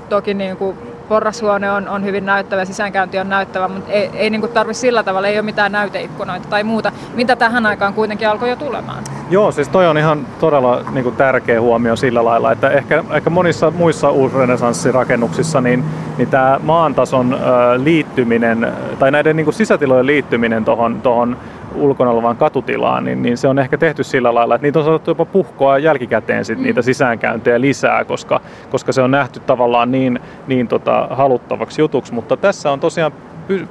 [0.10, 0.78] toki niin kuin
[1.10, 5.28] porrashuone on, on hyvin näyttävä, sisäänkäynti on näyttävä, mutta ei, ei niin tarvitse sillä tavalla,
[5.28, 9.04] ei ole mitään näyteikkunoita tai muuta, mitä tähän aikaan kuitenkin alkoi jo tulemaan.
[9.30, 13.30] Joo, siis toi on ihan todella niin kuin tärkeä huomio sillä lailla, että ehkä, ehkä
[13.30, 15.84] monissa muissa uusrenesanssirakennuksissa niin,
[16.18, 17.38] niin tämä maantason ö,
[17.84, 20.66] liittyminen tai näiden niin kuin sisätilojen liittyminen
[21.04, 21.38] tuohon
[21.76, 25.12] ulkona olevaan katutilaan, niin, niin se on ehkä tehty sillä lailla, että niitä on saatu
[25.12, 26.64] jopa puhkoa jälkikäteen sit mm.
[26.64, 32.14] niitä sisäänkäyntejä lisää, koska, koska se on nähty tavallaan niin, niin tota, haluttavaksi jutuksi.
[32.14, 33.12] Mutta tässä on tosiaan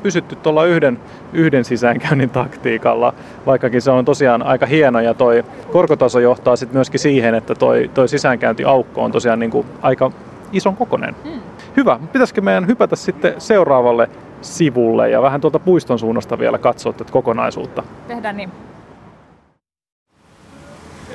[0.02, 0.98] pysytty tuolla yhden,
[1.32, 3.14] yhden sisäänkäynnin taktiikalla,
[3.46, 7.90] vaikkakin se on tosiaan aika hieno ja toi korkotaso johtaa sitten myöskin siihen, että toi,
[7.94, 10.10] toi sisäänkäyntiaukko on tosiaan niin kuin aika
[10.52, 11.16] ison kokonen.
[11.24, 11.40] Mm.
[11.76, 12.00] Hyvä.
[12.12, 14.08] Pitäisikö meidän hypätä sitten seuraavalle
[14.44, 17.82] sivulle ja vähän tuolta puiston suunnasta vielä katsoa tätä kokonaisuutta.
[18.08, 18.50] Tehdään niin.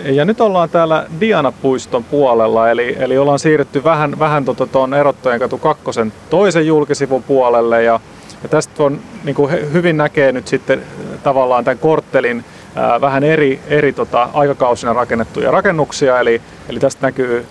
[0.03, 5.39] Ja nyt ollaan täällä Diana-puiston puolella, eli, eli ollaan siirretty vähän, vähän tuon tota, Erottojen
[5.39, 7.83] katu kakkosen toisen julkisivun puolelle.
[7.83, 7.99] Ja,
[8.43, 10.81] ja tästä on, niin kuin hyvin näkee nyt sitten
[11.23, 16.19] tavallaan tämän korttelin ää, vähän eri, eri tota, aikakausina rakennettuja rakennuksia.
[16.19, 17.45] Eli, eli tästä näkyy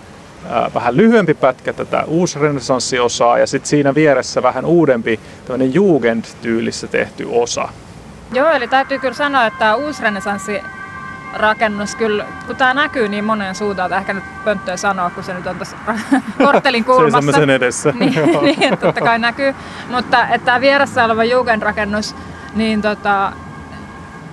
[0.73, 7.69] vähän lyhyempi pätkä tätä uusrenesanssiosaa ja sitten siinä vieressä vähän uudempi tämmöinen Jugend-tyylissä tehty osa.
[8.33, 10.61] Joo, eli täytyy kyllä sanoa, että tämä uusrenesanssi
[11.33, 15.33] rakennus kyllä, kun tämä näkyy niin monen suuntaan, että ehkä nyt pönttöä sanoa, kun se
[15.33, 15.77] nyt on tuossa
[16.45, 17.31] korttelin kulmassa.
[17.31, 17.93] sen edessä.
[17.99, 19.55] niin, niin, totta kai näkyy.
[19.89, 22.15] Mutta että tämä vieressä oleva Jugendrakennus,
[22.55, 23.33] niin tota,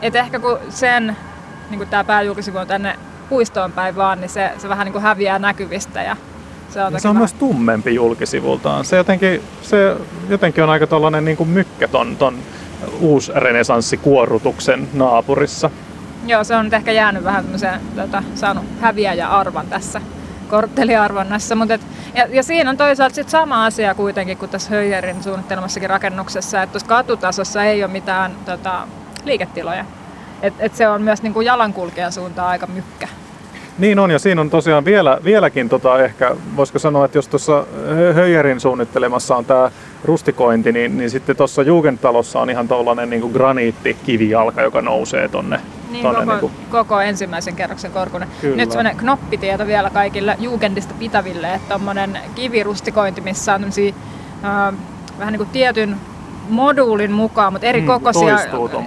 [0.03, 1.17] että ehkä kun sen,
[1.71, 5.03] niin kuin tämä pääjulkisivu on tänne puistoon päin vaan, niin se, se vähän niin kuin
[5.03, 6.03] häviää näkyvistä.
[6.03, 6.17] Ja
[6.71, 8.85] se on, se on myös tummempi julkisivultaan.
[8.85, 9.97] Se jotenkin, se
[10.29, 12.39] jotenkin on aika tollainen niin kuin mykkä ton, ton
[13.01, 15.71] uusrenesanssikuorrutuksen naapurissa.
[16.27, 20.01] Joo, se on nyt ehkä jäänyt vähän tämmöiseen, tota, saanut häviäjäarvan tässä
[20.49, 21.55] kortteliarvonnassa.
[21.55, 21.81] Mutta et,
[22.15, 26.73] ja, ja, siinä on toisaalta sit sama asia kuitenkin kuin tässä Höijerin suunnittelemassakin rakennuksessa, että
[26.73, 28.89] tuossa katutasossa ei ole mitään tota,
[29.25, 29.85] liiketiloja.
[30.43, 33.09] Et, et se on myös niin kuin jalankulkijan suuntaan aika mykkä.
[33.79, 37.65] Niin on, ja siinä on tosiaan vielä, vieläkin tota ehkä, voisiko sanoa, että jos tuossa
[38.15, 39.71] Höijerin suunnittelemassa on tämä
[40.05, 45.61] rustikointi, niin, niin sitten tuossa Jugendtalossa on ihan tuollainen niin graniittikivijalka, joka nousee tonne.
[45.91, 46.53] Niin, tonne koko, niin kuin...
[46.71, 48.29] koko ensimmäisen kerroksen korkunen.
[48.41, 48.57] Kyllä.
[48.57, 53.95] Nyt sellainen knoppitieto vielä kaikille Jugendista pitäville, että tuommoinen kivirustikointi, missä on tämmöisiä,
[54.45, 54.75] äh,
[55.19, 55.97] vähän niin kuin tietyn
[56.49, 58.39] moduulin mukaan, mutta eri, mm, kokoisia,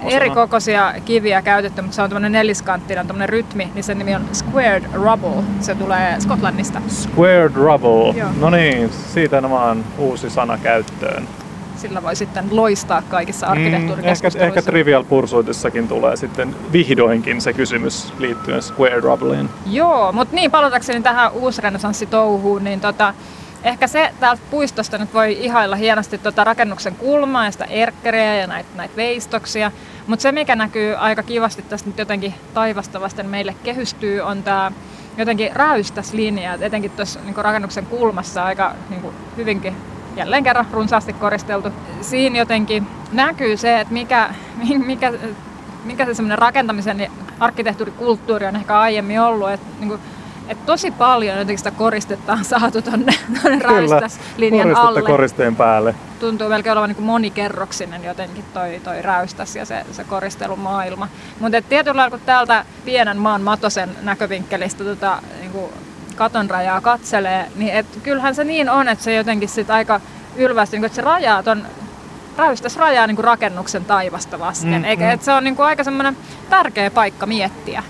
[0.04, 4.22] eri kokoisia kiviä käytetty, mutta se on tämmöinen neliskanttinen tämmöinen rytmi, niin sen nimi on
[4.32, 5.42] Squared Rubble.
[5.60, 6.82] Se tulee Skotlannista.
[6.88, 8.20] Squared Rubble.
[8.20, 8.30] Joo.
[8.40, 11.28] No niin, siitä on uusi sana käyttöön.
[11.76, 14.38] Sillä voi sitten loistaa kaikissa arkkitehtuurikeskusteluissa.
[14.38, 19.50] Mm, ehkä, ehkä Trivial Pursuitissakin tulee sitten vihdoinkin se kysymys liittyen Squared Rubbleen.
[19.66, 23.14] Joo, mutta niin palatakseni tähän uusrenessanssitouhuun, niin tota,
[23.64, 28.46] ehkä se täältä puistosta nyt voi ihailla hienosti tuota rakennuksen kulmaa ja sitä erkkeriä ja
[28.46, 29.72] näitä, näitä veistoksia.
[30.06, 34.72] Mutta se, mikä näkyy aika kivasti tästä nyt jotenkin taivasta vasten meille kehystyy, on tämä
[35.16, 36.54] jotenkin räystäs linja.
[36.54, 39.76] Et etenkin tuossa niin rakennuksen kulmassa aika niin kuin hyvinkin
[40.16, 41.68] jälleen kerran runsaasti koristeltu.
[42.00, 44.34] Siinä jotenkin näkyy se, että mikä,
[44.86, 45.12] mikä,
[45.84, 49.50] mikä se semmoinen rakentamisen ja arkkitehtuurikulttuuri on ehkä aiemmin ollut.
[49.50, 50.00] Että niin
[50.50, 53.14] että tosi paljon jotenkin sitä koristetta on saatu tonne
[53.62, 55.02] räystäslinjan alle.
[55.02, 55.94] koristeen päälle.
[56.20, 61.08] Tuntuu melkein olevan niin monikerroksinen jotenkin toi, toi räystäs ja se, se koristelumaailma.
[61.40, 65.72] Mutta tietyllä lailla kun täältä pienen maan matosen näkövinkkelistä tota, niin kuin
[66.16, 70.00] katon rajaa katselee, niin et kyllähän se niin on, että se jotenkin sit aika
[70.36, 71.66] ylvästi, niin kuin, että se rajaa ton
[72.36, 74.82] räystäs rajaa niin rakennuksen taivasta vasten.
[74.82, 75.10] Mm, Eikä, mm.
[75.10, 76.16] Et se on niin kuin aika semmoinen
[76.50, 77.82] tärkeä paikka miettiä.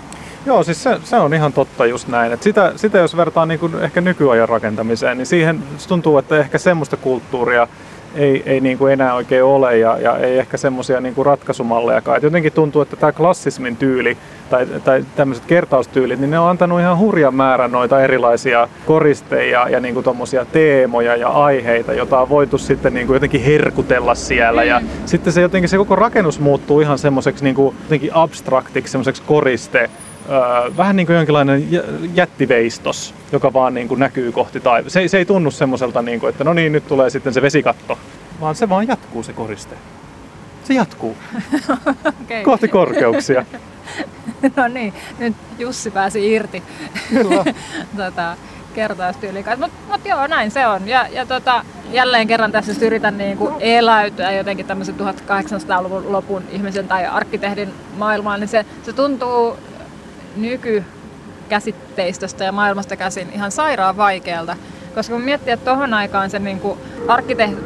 [0.45, 2.31] Joo, siis se, se on ihan totta just näin.
[2.31, 6.57] Et sitä, sitä jos vertaa niin kuin ehkä nykyajan rakentamiseen, niin siihen tuntuu, että ehkä
[6.57, 7.67] semmoista kulttuuria
[8.15, 12.17] ei, ei niin kuin enää oikein ole ja, ja ei ehkä semmoisia niin ratkaisumallejakaan.
[12.17, 14.17] Et jotenkin tuntuu, että tämä klassismin tyyli
[14.49, 19.79] tai, tai tämmöiset kertaustyylit, niin ne on antanut ihan hurjan määrän noita erilaisia koristeja ja
[19.79, 20.05] niin kuin
[20.51, 24.63] teemoja ja aiheita, joita on voitu sitten niin kuin jotenkin herkutella siellä.
[24.63, 27.75] Ja sitten se jotenkin se koko rakennus muuttuu ihan semmoiseksi niin kuin
[28.13, 29.89] abstraktiksi, semmoiseksi koriste
[30.77, 34.89] vähän niin kuin jonkinlainen jä- jättiveistos, joka vaan niin kuin näkyy kohti taivasta.
[34.93, 37.41] Se, ei- se ei tunnu semmoiselta, niin kuin, että no niin, nyt tulee sitten se
[37.41, 37.97] vesikatto,
[38.41, 39.75] vaan se vaan jatkuu se koriste.
[40.63, 41.17] Se jatkuu
[42.23, 42.43] Okay.
[42.43, 43.45] kohti korkeuksia.
[44.55, 46.63] no niin, nyt Jussi pääsi irti
[47.09, 47.43] Kyllä.
[47.97, 48.37] tota,
[48.75, 49.65] kertaustyyliin kanssa.
[49.67, 50.87] Mutta mut joo, näin se on.
[50.87, 56.87] Ja, ja tota, jälleen kerran tässä just yritän niinku eläytyä jotenkin tämmöisen 1800-luvun lopun ihmisen
[56.87, 59.57] tai arkkitehdin maailmaan, niin se, se tuntuu
[60.35, 64.55] nykykäsitteistöstä ja maailmasta käsin ihan sairaan vaikealta.
[64.95, 67.57] Koska kun miettii, että tohon aikaan se niinku arkkitehti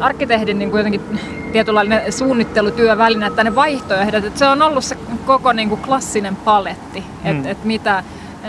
[0.00, 1.20] arkkitehdin niin kuin jotenkin
[1.52, 7.04] tietynlainen suunnittelutyöväline, että ne vaihtoehdot, että se on ollut se koko niin kuin klassinen paletti,
[7.24, 7.30] Mm.
[7.30, 8.04] että että mitä,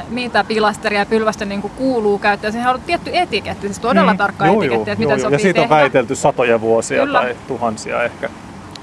[0.09, 2.51] mitä pilasteria ja pylvästä niin kuin kuuluu käyttää.
[2.51, 4.17] Siihen on ollut tietty etiketti, siis todella Mm.
[4.17, 5.23] tarkka Joo, etiketti, joo, että mitä joo, joo.
[5.23, 5.81] sopii Ja siitä on tehdä.
[5.81, 7.19] väitelty satoja vuosia Kyllä.
[7.21, 8.29] tai tuhansia ehkä.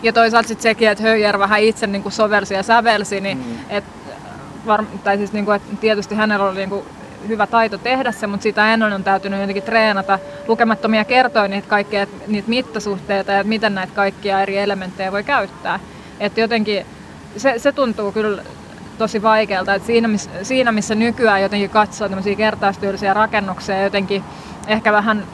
[0.03, 3.45] Ja toisaalta sitten sekin, että Höjer vähän itse niin kuin sovelsi ja sävelsi, niin mm.
[3.71, 3.85] et,
[4.67, 6.85] var, tai siis niin kuin, että tietysti hänellä oli niin kuin
[7.29, 12.07] hyvä taito tehdä se, mutta sitä ennen on täytynyt jotenkin treenata lukemattomia kertoja niitä kaikkia,
[12.27, 15.81] niitä mittasuhteita ja miten näitä kaikkia eri elementtejä voi käyttää.
[16.21, 16.87] Että jotenkin
[17.37, 18.43] se, se tuntuu kyllä
[18.99, 24.25] tosi vaikealta, että siinä, miss, siinä missä nykyään jotenkin katsoo tämmöisiä kertaustyylisiä rakennuksia jotenkin
[24.67, 25.25] ehkä vähän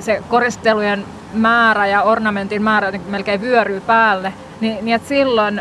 [0.00, 5.60] se koristelujen määrä ja ornamentin määrä jotenkin melkein vyöryy päälle, niin, niin että silloin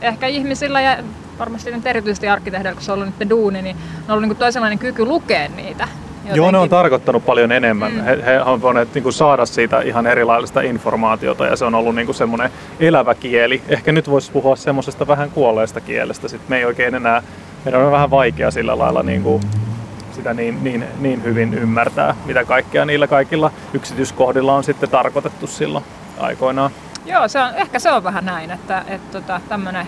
[0.00, 0.96] ehkä ihmisillä ja
[1.38, 3.76] varmasti nyt erityisesti arkkitehdeillä, kun se on ollut nyt duuni, niin
[4.08, 5.88] on ollut niin toisenlainen kyky lukea niitä.
[6.24, 6.70] Joo, ne on jotenkin.
[6.70, 7.92] tarkoittanut paljon enemmän.
[7.92, 7.98] Mm.
[7.98, 8.04] Mm.
[8.04, 11.94] He, he on voineet niin kuin, saada siitä ihan erilaista informaatiota ja se on ollut
[11.94, 13.62] niin kuin, semmoinen elävä kieli.
[13.68, 16.28] Ehkä nyt voisi puhua semmoisesta vähän kuolleesta kielestä.
[16.28, 17.22] Sitten me ei oikein enää,
[17.64, 19.42] meidän on vähän vaikea sillä lailla niin kuin,
[20.12, 25.84] sitä niin, niin, niin hyvin ymmärtää, mitä kaikkea niillä kaikilla yksityiskohdilla on sitten tarkoitettu silloin
[26.18, 26.70] aikoinaan.
[27.06, 29.86] Joo, se on, ehkä se on vähän näin, että, että tota, tämmöinen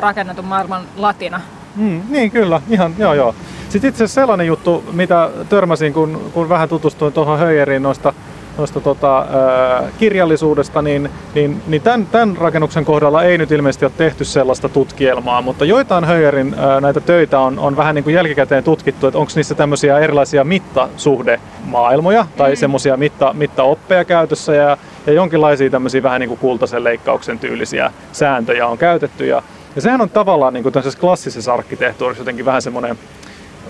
[0.00, 1.40] rakennetun maailman latina.
[1.76, 3.34] Mm, niin kyllä, ihan joo joo.
[3.68, 8.12] Sitten itse asiassa sellainen juttu, mitä törmäsin, kun, kun vähän tutustuin tuohon Höijeriin noista,
[8.58, 13.92] noista tota, ää, kirjallisuudesta, niin, niin, niin tämän, tämän rakennuksen kohdalla ei nyt ilmeisesti ole
[13.96, 18.64] tehty sellaista tutkielmaa, mutta joitain Höijerin ää, näitä töitä on, on vähän niin kuin jälkikäteen
[18.64, 22.56] tutkittu, että onko niissä tämmöisiä erilaisia mittasuhdemaailmoja tai mm.
[22.56, 24.76] semmoisia mitta, mittaoppeja käytössä ja,
[25.06, 29.42] ja jonkinlaisia tämmöisiä vähän niin kuin kultaisen leikkauksen tyylisiä sääntöjä on käytetty ja,
[29.78, 32.98] ja sehän on tavallaan niin kuin klassisessa arkkitehtuurissa jotenkin vähän semmoinen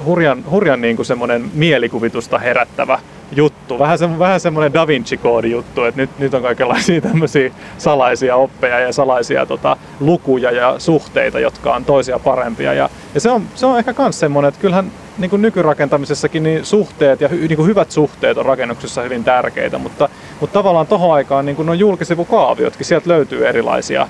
[0.05, 2.99] hurjan, hurjan niin kuin semmoinen mielikuvitusta herättävä
[3.33, 3.79] juttu.
[3.79, 8.81] Vähän, se, vähän semmoinen Da Vinci-koodi juttu, että nyt, nyt on kaikenlaisia tämmöisiä salaisia oppeja
[8.81, 12.73] ja salaisia tota, lukuja ja suhteita, jotka on toisia parempia.
[12.73, 16.65] Ja, ja se, on, se on ehkä myös semmoinen, että kyllähän niin kuin nykyrakentamisessakin niin
[16.65, 20.09] suhteet ja hy, niin kuin hyvät suhteet on rakennuksessa hyvin tärkeitä, mutta,
[20.41, 24.09] mutta tavallaan tohon aikaan niin kuin nuo julkisivukaaviotkin, sieltä löytyy erilaisia,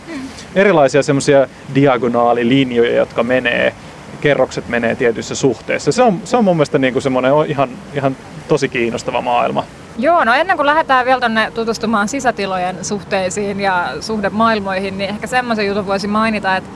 [0.54, 3.74] erilaisia semmoisia diagonaalilinjoja, jotka menee
[4.20, 5.92] kerrokset menee tietyissä suhteissa.
[5.92, 8.16] Se on, se on mun mielestä niin kuin semmoinen ihan, ihan
[8.49, 9.65] tosi kiinnostava maailma.
[9.99, 15.67] Joo, no ennen kuin lähdetään vielä tonne tutustumaan sisätilojen suhteisiin ja suhdemaailmoihin, niin ehkä semmoisen
[15.67, 16.71] jutun voisi mainita, että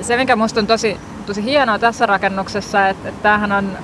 [0.00, 3.78] se mikä musta on tosi, tosi hienoa tässä rakennuksessa, että, että tämähän on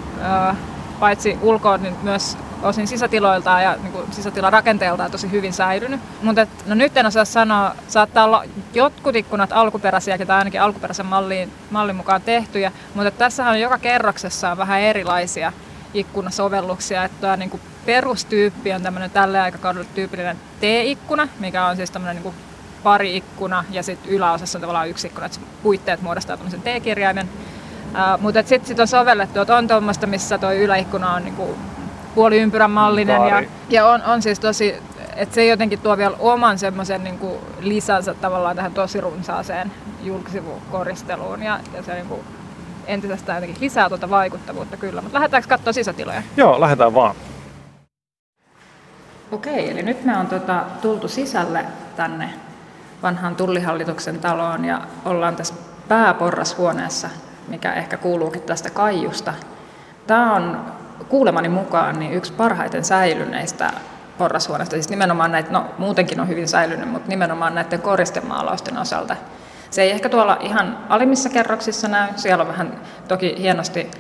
[1.00, 6.00] paitsi ulkoon, niin myös osin sisätiloiltaan ja niin kuin sisätilarakenteeltaan tosi hyvin säilynyt.
[6.22, 11.52] Mutta no nyt en osaa sanoa, saattaa olla jotkut ikkunat alkuperäisiäkin tai ainakin alkuperäisen mallin,
[11.70, 15.52] mallin mukaan tehtyjä, mutta tässähän on joka kerroksessa on vähän erilaisia
[15.94, 17.04] ikkunasovelluksia.
[17.04, 22.16] Että tämä niin kuin perustyyppi on tämmöinen tälle aikakaudelle tyypillinen T-ikkuna, mikä on siis tämmöinen
[22.16, 22.34] niin kuin
[22.82, 27.28] pari ikkuna ja sitten yläosassa on tavallaan yksi ikkuna, että puitteet muodostaa tämmöisen T-kirjaimen.
[28.20, 31.56] Mutta sitten sit on sovellettu, että on tuommoista, missä tuo yläikkuna on niinku
[32.14, 34.74] puoliympyrän mallinen ja, ja on, on siis tosi,
[35.16, 41.60] että se jotenkin tuo vielä oman semmoisen niinku lisänsä tavallaan tähän tosi runsaaseen julkisivukoristeluun ja,
[41.74, 42.24] ja se niinku
[42.86, 45.00] entisestään jotenkin lisää tuota vaikuttavuutta kyllä.
[45.00, 46.22] Mutta lähdetäänkö katsoa sisätiloja?
[46.36, 47.14] Joo, lähdetään vaan.
[49.32, 51.64] Okei, eli nyt me on tota, tultu sisälle
[51.96, 52.30] tänne
[53.02, 55.54] vanhaan tullihallituksen taloon ja ollaan tässä
[55.88, 57.08] pääporrashuoneessa,
[57.48, 59.34] mikä ehkä kuuluukin tästä kaijusta.
[60.06, 60.60] Tämä on
[61.08, 63.70] kuulemani mukaan niin yksi parhaiten säilyneistä
[64.18, 69.16] porrashuoneista, siis nimenomaan näitä, no muutenkin on hyvin säilynyt, mutta nimenomaan näiden koristemaalausten osalta.
[69.72, 73.90] Se ei ehkä tuolla ihan alimmissa kerroksissa näy, siellä on vähän toki hienosti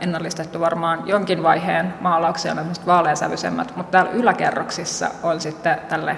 [0.00, 6.16] ennallistettu varmaan jonkin vaiheen maalauksia, on vaaleasävyisemmät, mutta täällä yläkerroksissa on sitten tälle,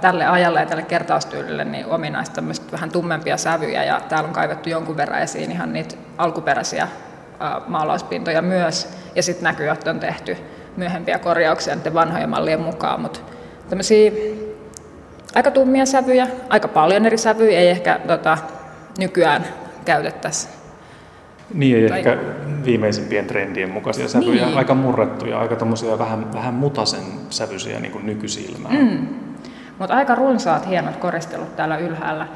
[0.00, 4.96] tälle ajalle ja tälle kertaustyylille niin ominaista vähän tummempia sävyjä ja täällä on kaivettu jonkun
[4.96, 6.88] verran esiin ihan niitä alkuperäisiä
[7.66, 8.98] maalauspintoja myös.
[9.14, 10.36] Ja sitten näkyy, että on tehty
[10.76, 13.20] myöhempiä korjauksia niiden vanhojen mallien mukaan, mutta
[13.68, 14.10] tämmöisiä
[15.34, 18.38] aika tummia sävyjä, aika paljon eri sävyjä, ei ehkä tota,
[18.98, 19.44] nykyään
[19.84, 20.48] käytettäisi.
[21.54, 21.98] Niin, ei tai...
[21.98, 22.16] ehkä
[22.64, 24.58] viimeisimpien trendien mukaisia sävyjä, niin.
[24.58, 25.56] aika murrettuja, aika
[25.98, 28.76] vähän, vähän mutasen sävyisiä niin kuin nykysilmään.
[28.76, 29.06] Mm.
[29.78, 32.28] Mutta aika runsaat, hienot koristelut täällä ylhäällä.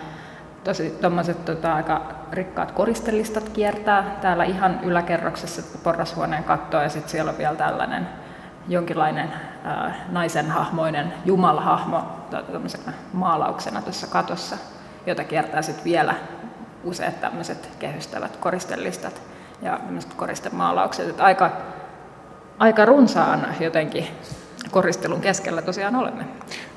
[0.64, 7.30] Tosi tuommoiset tota, aika rikkaat koristelistat kiertää täällä ihan yläkerroksessa porrashuoneen kattoa ja sitten siellä
[7.30, 8.08] on vielä tällainen
[8.68, 9.28] jonkinlainen
[10.08, 12.02] naisen hahmoinen jumalahahmo
[13.12, 14.56] maalauksena tuossa katossa,
[15.06, 16.14] jota kiertää sitten vielä
[16.84, 19.22] useat tämmöiset kehystävät koristelistat
[19.62, 19.80] ja
[20.16, 21.08] koristemaalaukset.
[21.08, 21.50] Että aika,
[22.58, 24.06] aika runsaan jotenkin
[24.70, 26.24] koristelun keskellä tosiaan olemme.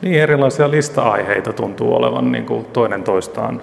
[0.01, 3.61] Niin, erilaisia lista-aiheita tuntuu olevan niin kuin toinen toistaan,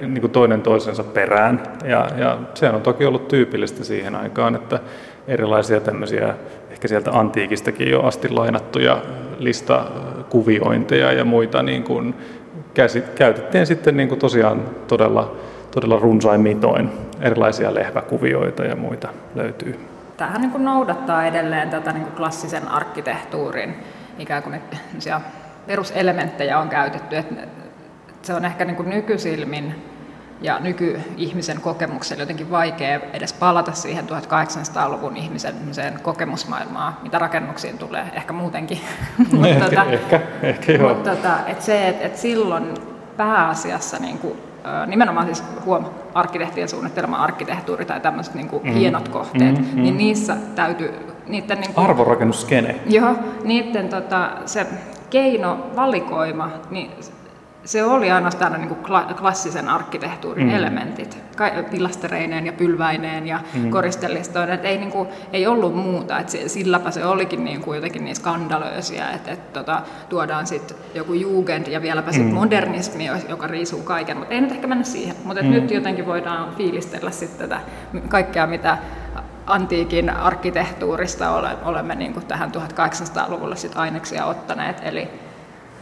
[0.00, 1.62] niin kuin toinen toisensa perään.
[1.84, 4.80] Ja, ja se on toki ollut tyypillistä siihen aikaan, että
[5.28, 6.34] erilaisia tämmöisiä
[6.76, 9.02] ehkä sieltä antiikistakin jo asti lainattuja
[9.38, 12.14] listakuviointeja ja muita niin kuin
[13.14, 15.36] käytettiin sitten niin kuin tosiaan todella,
[15.70, 16.90] todella runsain mitoin.
[17.20, 19.78] Erilaisia lehväkuvioita ja muita löytyy.
[20.16, 23.74] Tämähän niin kuin noudattaa edelleen tätä niin kuin klassisen arkkitehtuurin
[24.18, 24.60] ikään kuin
[25.66, 27.16] peruselementtejä on käytetty.
[27.16, 27.46] Että
[28.22, 29.74] se on ehkä niin kuin nykysilmin
[30.40, 35.54] ja nykyihmisen kokemuksella jotenkin vaikea edes palata siihen 1800-luvun ihmisen
[36.02, 38.80] kokemusmaailmaan, mitä rakennuksiin tulee, ehkä muutenkin.
[39.32, 40.94] mutta ehkä, tota, ehkä, ehkä joo.
[40.94, 42.74] Mutta tota, et se, että et silloin
[43.16, 44.38] pääasiassa niin kuin,
[44.86, 48.72] nimenomaan siis huom, arkkitehtien suunnittelema arkkitehtuuri tai tämmöiset niin kuin mm.
[48.72, 49.82] hienot kohteet, mm, mm.
[49.82, 50.94] niin niissä täytyy...
[51.26, 52.80] Niiden, niin kuin, Arvorakennuskene.
[52.86, 54.66] Joo, niiden tota, se
[55.10, 56.90] keinovalikoima, niin
[57.66, 58.80] se oli ainoastaan niin kuin
[59.16, 60.54] klassisen arkkitehtuurin mm.
[60.54, 61.18] elementit,
[61.70, 63.70] pilastereineen ja pylväineen ja mm.
[63.70, 68.04] koristellistoin, että ei, niin kuin, ei ollut muuta, että silläpä se olikin niin kuin jotenkin
[68.04, 72.34] niin skandalöisiä, että, että tota, tuodaan sitten joku jugend ja vieläpä sitten mm.
[72.34, 75.50] modernismi, joka riisuu kaiken, mutta ei nyt ehkä mennä siihen, mutta mm.
[75.50, 77.60] nyt jotenkin voidaan fiilistellä sitten tätä
[78.08, 78.78] kaikkea, mitä
[79.46, 85.08] antiikin arkkitehtuurista olemme niin kuin tähän 1800-luvulle sit aineksia ottaneet, eli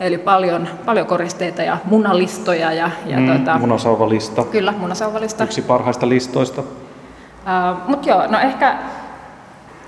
[0.01, 2.73] Eli paljon, paljon koristeita ja munalistoja.
[2.73, 4.45] Ja, ja mm, tuota, munasauvalista.
[4.45, 5.45] Kyllä, munasauvalista.
[5.45, 6.61] Yksi parhaista listoista.
[6.61, 8.79] Uh, Mutta joo, no ehkä,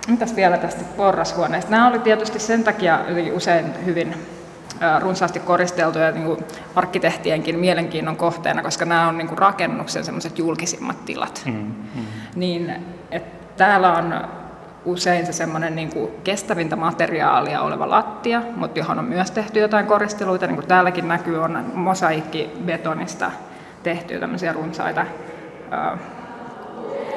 [0.08, 1.70] mitäs vielä tästä porrashuoneesta?
[1.70, 3.00] Nämä oli tietysti sen takia
[3.32, 9.38] usein hyvin uh, runsaasti koristeltuja niin kuin arkkitehtienkin mielenkiinnon kohteena, koska nämä on niin kuin
[9.38, 11.42] rakennuksen semmoiset julkisimmat tilat.
[11.46, 11.52] Mm,
[11.94, 12.04] mm.
[12.34, 12.74] Niin,
[13.10, 14.14] et täällä on
[14.86, 19.86] usein se semmoinen niin kuin kestävintä materiaalia oleva lattia, mutta johon on myös tehty jotain
[19.86, 23.30] koristeluita, niin kuin täälläkin näkyy, on mosaikkibetonista
[23.82, 25.06] tehty tämmöisiä runsaita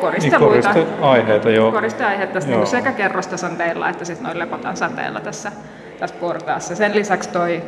[0.02, 0.74] koristeluita.
[0.74, 1.72] Niin koristeaiheita, joo.
[1.72, 5.52] Koristeaiheita tässä niin sekä kerrostasanteilla että sitten noin lepotan santeilla tässä,
[6.00, 6.76] tässä portaassa.
[6.76, 7.64] Sen lisäksi toi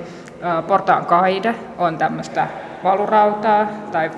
[0.67, 2.47] portaan kaide on tämmöistä
[2.83, 4.11] valurautaa tai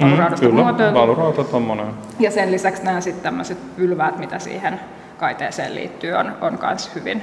[0.00, 1.86] valuraudasta mm, kyllä, valurauta tommonen.
[2.18, 4.80] Ja sen lisäksi nämä sitten tämmöiset pylväät, mitä siihen
[5.20, 7.22] kaiteeseen liittyy, on, on myös hyvin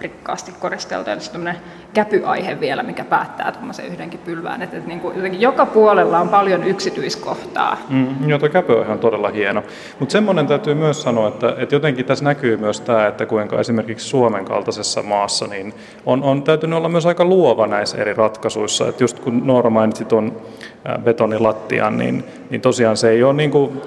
[0.00, 1.10] rikkaasti koristeltu.
[1.10, 1.56] Ja tämmöinen
[1.94, 4.62] käpyaihe vielä, mikä päättää tuommoisen yhdenkin pylvään.
[4.62, 7.76] Että, että niin kuin, jotenkin joka puolella on paljon yksityiskohtaa.
[7.88, 9.62] Mm, joo, tuo käpyaihe on todella hieno.
[9.98, 14.08] Mutta semmoinen täytyy myös sanoa, että, että jotenkin tässä näkyy myös tämä, että kuinka esimerkiksi
[14.08, 15.74] Suomen kaltaisessa maassa niin
[16.06, 18.88] on, on täytynyt olla myös aika luova näissä eri ratkaisuissa.
[18.88, 20.36] Että just kun Noora mainitsi tuon
[21.04, 23.80] betonilattian, niin, niin tosiaan se ei ole niin kuin,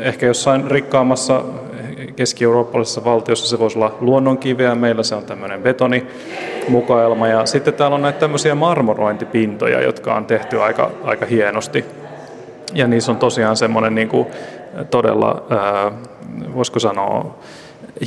[0.00, 1.42] ehkä jossain rikkaammassa
[2.18, 8.02] keski-eurooppalaisessa valtiossa se voisi olla luonnonkiveä, meillä se on tämmöinen betonimukaelma ja sitten täällä on
[8.02, 11.84] näitä tämmöisiä marmorointipintoja, jotka on tehty aika, aika hienosti
[12.74, 14.26] ja niissä on tosiaan semmoinen niin kuin
[14.90, 15.92] todella, ää,
[16.54, 17.38] voisiko sanoa,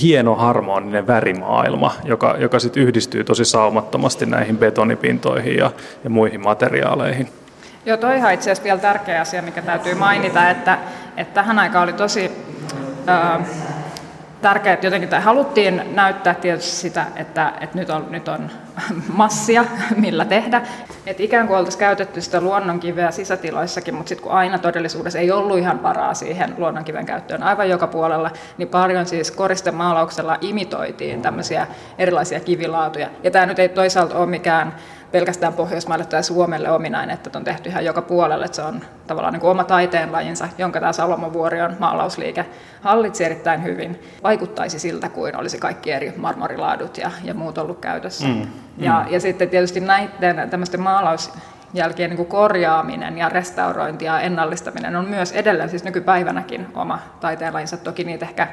[0.01, 5.71] hieno harmoninen värimaailma, joka, joka sitten yhdistyy tosi saumattomasti näihin betonipintoihin ja,
[6.03, 7.27] ja muihin materiaaleihin.
[7.85, 10.77] Joo, toi ihan itse asiassa vielä tärkeä asia, mikä täytyy mainita, että,
[11.17, 12.31] että tähän aikaan oli tosi
[13.07, 13.41] ää,
[14.41, 18.51] tärkeää, että jotenkin haluttiin näyttää tietysti sitä, että, että nyt, on, nyt on
[19.13, 19.65] massia,
[19.95, 20.61] millä tehdä.
[21.05, 25.57] Että ikään kuin oltaisiin käytetty sitä luonnonkiveä sisätiloissakin, mutta sitten kun aina todellisuudessa ei ollut
[25.57, 31.67] ihan varaa siihen luonnonkiven käyttöön aivan joka puolella, niin paljon siis koristemaalauksella imitoitiin tämmöisiä
[31.97, 33.09] erilaisia kivilaatuja.
[33.23, 34.75] Ja tämä nyt ei toisaalta ole mikään
[35.11, 39.33] pelkästään Pohjoismaille tai Suomelle ominainen, että on tehty ihan joka puolelle, että se on tavallaan
[39.33, 42.45] niin kuin oma taiteenlajinsa, jonka tämä Salomovuorion maalausliike
[42.81, 44.01] hallitsi erittäin hyvin.
[44.23, 48.27] Vaikuttaisi siltä, kuin olisi kaikki eri marmorilaadut ja, ja muut ollut käytössä.
[48.27, 48.47] Mm, mm.
[48.77, 55.05] Ja, ja sitten tietysti näiden tämmöisten maalausjälkien niin kuin korjaaminen ja restaurointi ja ennallistaminen on
[55.05, 57.77] myös edelleen siis nykypäivänäkin oma taiteenlajinsa.
[57.77, 58.47] Toki niitä ehkä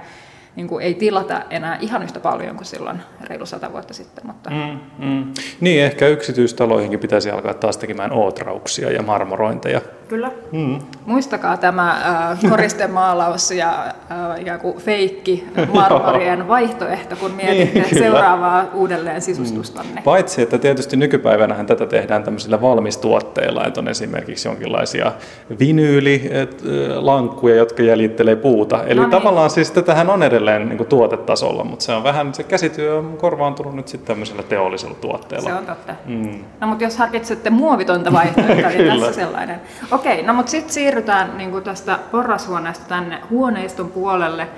[0.59, 4.27] niin kuin ei tilata enää ihan yhtä paljon kuin silloin reilu sata vuotta sitten.
[4.27, 4.51] Mutta...
[4.51, 5.35] Mm, mm.
[5.61, 9.81] Niin, ehkä yksityistaloihinkin pitäisi alkaa taas tekemään ootrauksia ja marmorointeja.
[10.09, 10.31] Kyllä.
[10.53, 10.79] Mm.
[11.07, 18.65] Muistakaa tämä äh, koristemaalaus ja äh, ikään kuin feikki marmorien vaihtoehto, kun mietitte niin, seuraavaa
[18.75, 20.01] uudelleen sisustustanne.
[20.01, 20.03] Mm.
[20.03, 25.13] Paitsi, että tietysti nykypäivänä tätä tehdään tämmöisillä valmistuotteilla, että on esimerkiksi jonkinlaisia
[25.59, 28.85] vinyylilankkuja, jotka jäljittelee puuta.
[28.85, 29.11] Eli no niin.
[29.11, 33.17] tavallaan siis tätähän on edelleen niin kuin tuotetasolla, mutta se on vähän, se käsityö on
[33.17, 35.49] korvaantunut nyt sitten tämmöisellä teollisella tuotteella.
[35.49, 35.95] Se on totta.
[36.07, 36.45] Mm.
[36.61, 39.61] No mutta jos harkitsette muovitonta vaihtoehtoa, niin tässä sellainen.
[39.99, 44.49] Okei, no mutta sitten siirrytään niin tästä porrashuoneesta tänne huoneiston puolelle.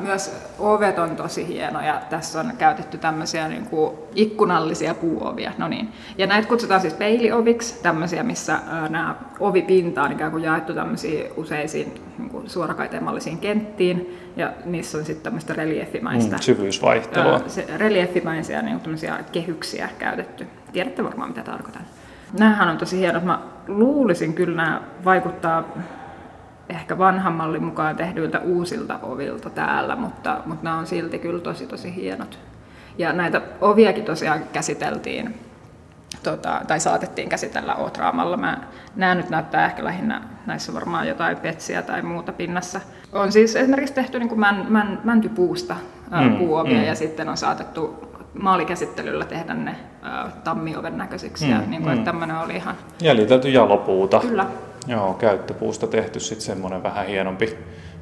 [0.00, 2.00] Myös ovet on tosi hienoja.
[2.10, 5.52] Tässä on käytetty tämmöisiä niin kuin ikkunallisia puuovia.
[5.58, 5.92] No niin.
[6.18, 11.94] Ja näitä kutsutaan siis peilioviksi, tämmöisiä, missä nämä ovipinta on ikään kuin jaettu tämmöisiin useisiin
[12.18, 14.18] niin kuin suorakaitemallisiin kenttiin.
[14.36, 16.36] Ja niissä on sitten tämmöistä reliefimäistä...
[16.36, 17.40] Mm, syvyysvaihtelua.
[17.46, 18.96] Se, reliefimäisiä niin kuin
[19.32, 20.46] kehyksiä käytetty.
[20.72, 21.82] Tiedätte varmaan, mitä tarkoitan.
[22.38, 23.24] Nämähän on tosi hienot.
[23.24, 23.38] Mä
[23.68, 25.64] luulisin kyllä nämä vaikuttaa
[26.68, 31.66] ehkä vanhan mallin mukaan tehdyiltä uusilta ovilta täällä, mutta, mutta nämä on silti kyllä tosi
[31.66, 32.38] tosi hienot.
[32.98, 35.34] Ja näitä oviakin tosiaan käsiteltiin,
[36.22, 38.36] tota, tai saatettiin käsitellä Ootraamalla.
[38.36, 38.58] Mä,
[38.96, 42.80] nämä nyt näyttää ehkä lähinnä, näissä varmaan jotain petsiä tai muuta pinnassa.
[43.12, 45.76] On siis esimerkiksi tehty niin kuin män, män, mäntypuusta
[46.10, 46.84] mm, puuovia mm.
[46.84, 51.44] ja sitten on saatettu maalikäsittelyllä tehdä ne ä, tammioven näköisiksi.
[51.44, 52.04] Mm, ja niin kuin, mm.
[52.04, 52.74] tämmöinen oli ihan...
[53.02, 54.20] Jäljitelty jalopuuta.
[54.20, 54.46] Kyllä.
[54.86, 57.58] Joo, käyttöpuusta tehty sitten semmoinen vähän hienompi,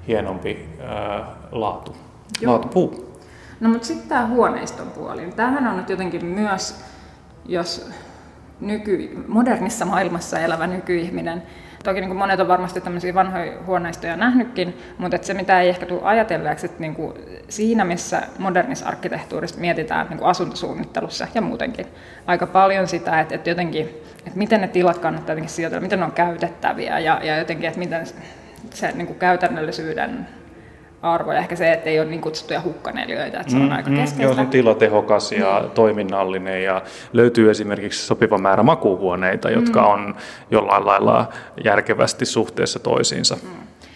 [0.08, 1.96] hienompi ää, laatu,
[2.40, 2.52] Joo.
[2.52, 3.20] laatupuu.
[3.60, 5.32] No mutta sitten tämä huoneiston puoli.
[5.36, 6.84] Tämähän on nyt jotenkin myös,
[7.46, 7.90] jos
[8.60, 11.42] nyky, modernissa maailmassa elävä nykyihminen
[11.84, 15.86] Toki niin monet on varmasti tämmöisiä vanhoja huoneistoja nähnytkin, mutta että se mitä ei ehkä
[15.86, 17.14] tule ajatelleeksi, että niin kuin
[17.48, 21.86] siinä missä modernissa arkkitehtuurista mietitään niin kuin asuntosuunnittelussa ja muutenkin
[22.26, 23.84] aika paljon sitä, että, että jotenkin,
[24.26, 27.78] että miten ne tilat kannattaa jotenkin sijoitella, miten ne on käytettäviä ja, ja jotenkin, että
[27.78, 28.06] miten
[28.70, 30.26] se niin kuin käytännöllisyyden
[31.02, 33.90] arvo ja ehkä se, että ei ole niin kutsuttuja hukkaneliöitä, että se on mm, aika
[33.90, 34.16] keskeistä.
[34.16, 35.70] Mm, joo, se on tilatehokas ja mm.
[35.70, 36.82] toiminnallinen ja
[37.12, 39.88] löytyy esimerkiksi sopiva määrä makuuhuoneita, jotka mm.
[39.88, 40.14] on
[40.50, 41.28] jollain lailla
[41.64, 43.34] järkevästi suhteessa toisiinsa.
[43.42, 43.50] Mm.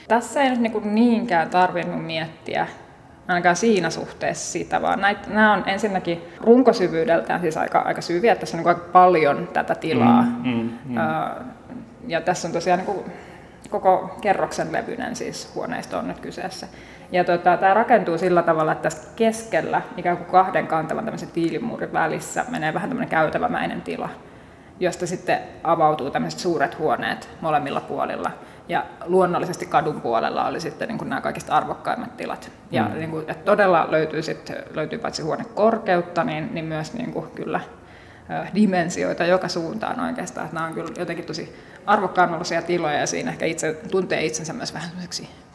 [0.09, 2.67] Tässä ei nyt niin niinkään tarvinnut miettiä
[3.29, 8.57] ainakaan siinä suhteessa sitä, vaan näitä, nämä on ensinnäkin runkosyvyydeltään siis aika, aika syviä, tässä
[8.57, 10.23] on niin aika paljon tätä tilaa.
[10.23, 10.97] Mm, mm, mm.
[12.07, 13.05] Ja tässä on tosiaan niin kuin
[13.71, 16.69] koko kerroksen levyinen siis huoneisto on nyt kyseessä.
[17.13, 21.93] Ja tota, tämä rakentuu sillä tavalla, että tässä keskellä, ikään kuin kahden kantavan tämmöisen tiilimuurin
[21.93, 24.09] välissä, menee vähän tämmöinen käytävämäinen tila,
[24.81, 28.31] josta sitten avautuu tämmöiset suuret huoneet molemmilla puolilla.
[28.69, 32.51] Ja luonnollisesti kadun puolella oli sitten niin kuin nämä kaikista arvokkaimmat tilat.
[32.71, 32.99] Ja mm.
[32.99, 37.61] niin kuin, että todella löytyy, sitten, löytyy paitsi huonekorkeutta, niin, niin myös niin kuin, kyllä
[38.55, 40.45] dimensioita joka suuntaan oikeastaan.
[40.45, 41.57] Että nämä on kyllä jotenkin tosi
[41.87, 44.91] arvokkaan tiloja ja siinä ehkä itse tuntee itsensä myös vähän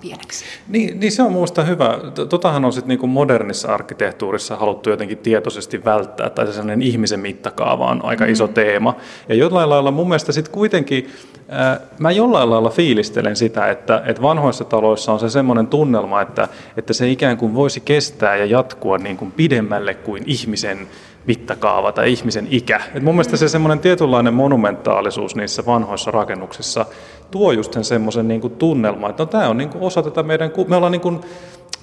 [0.01, 0.45] pieneksi.
[0.67, 1.99] Niin, niin se on minusta hyvä.
[2.30, 7.88] Totahan on sitten niinku modernissa arkkitehtuurissa haluttu jotenkin tietoisesti välttää, tai se sellainen ihmisen mittakaava
[7.88, 8.32] on aika mm.
[8.32, 8.95] iso teema.
[9.30, 11.09] Ja jollain lailla mun mielestä sitten kuitenkin,
[11.53, 16.47] äh, mä jollain lailla fiilistelen sitä, että, että vanhoissa taloissa on se semmoinen tunnelma, että,
[16.77, 20.88] että se ikään kuin voisi kestää ja jatkua niin kuin pidemmälle kuin ihmisen
[21.30, 22.82] mittakaava tai ihmisen ikä.
[22.95, 26.86] Et mun mielestä se semmoinen tietynlainen monumentaalisuus niissä vanhoissa rakennuksissa
[27.32, 30.51] tuo just sen semmoisen niin tunnelman, että no, tämä on niin kuin osa tätä meidän,
[30.67, 31.21] me ollaan niin kuin,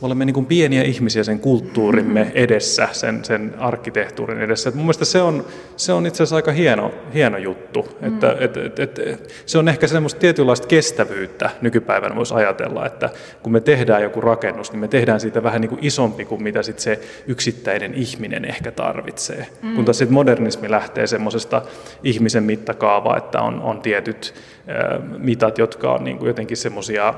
[0.03, 4.69] olemme niin kuin pieniä ihmisiä sen kulttuurimme edessä, sen, sen arkkitehtuurin edessä.
[4.69, 5.45] Et mun mielestä se on,
[5.77, 7.89] se on itse asiassa aika hieno, hieno juttu.
[8.01, 8.09] Mm.
[8.09, 13.11] Että, et, et, et, se on ehkä semmoista tietynlaista kestävyyttä nykypäivänä voisi ajatella, että
[13.43, 16.63] kun me tehdään joku rakennus, niin me tehdään siitä vähän niin kuin isompi kuin mitä
[16.63, 19.47] sit se yksittäinen ihminen ehkä tarvitsee.
[19.63, 19.75] Mm.
[19.75, 21.63] Kun taas modernismi lähtee semmoisesta
[22.05, 24.35] ihmisen mittakaavaa, että on, on tietyt
[24.69, 27.15] äh, mitat, jotka on niin kuin jotenkin semmoisia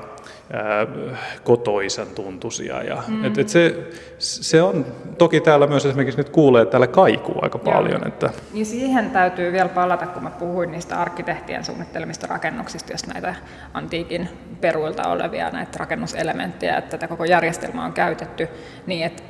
[1.43, 2.83] kotoisan tuntuisia.
[2.83, 3.25] Ja, mm.
[3.25, 3.87] et, et se,
[4.17, 4.85] se on,
[5.17, 7.73] toki täällä myös esimerkiksi nyt kuulee, että täällä kaikuu aika Joo.
[7.73, 8.07] paljon.
[8.07, 8.29] Että...
[8.53, 13.35] Niin siihen täytyy vielä palata, kun mä puhuin niistä arkkitehtien suunnittelemista rakennuksista, jos näitä
[13.73, 14.29] antiikin
[14.61, 18.47] peruilta olevia näitä rakennuselementtejä, että tätä koko järjestelmää on käytetty,
[18.85, 19.23] niin että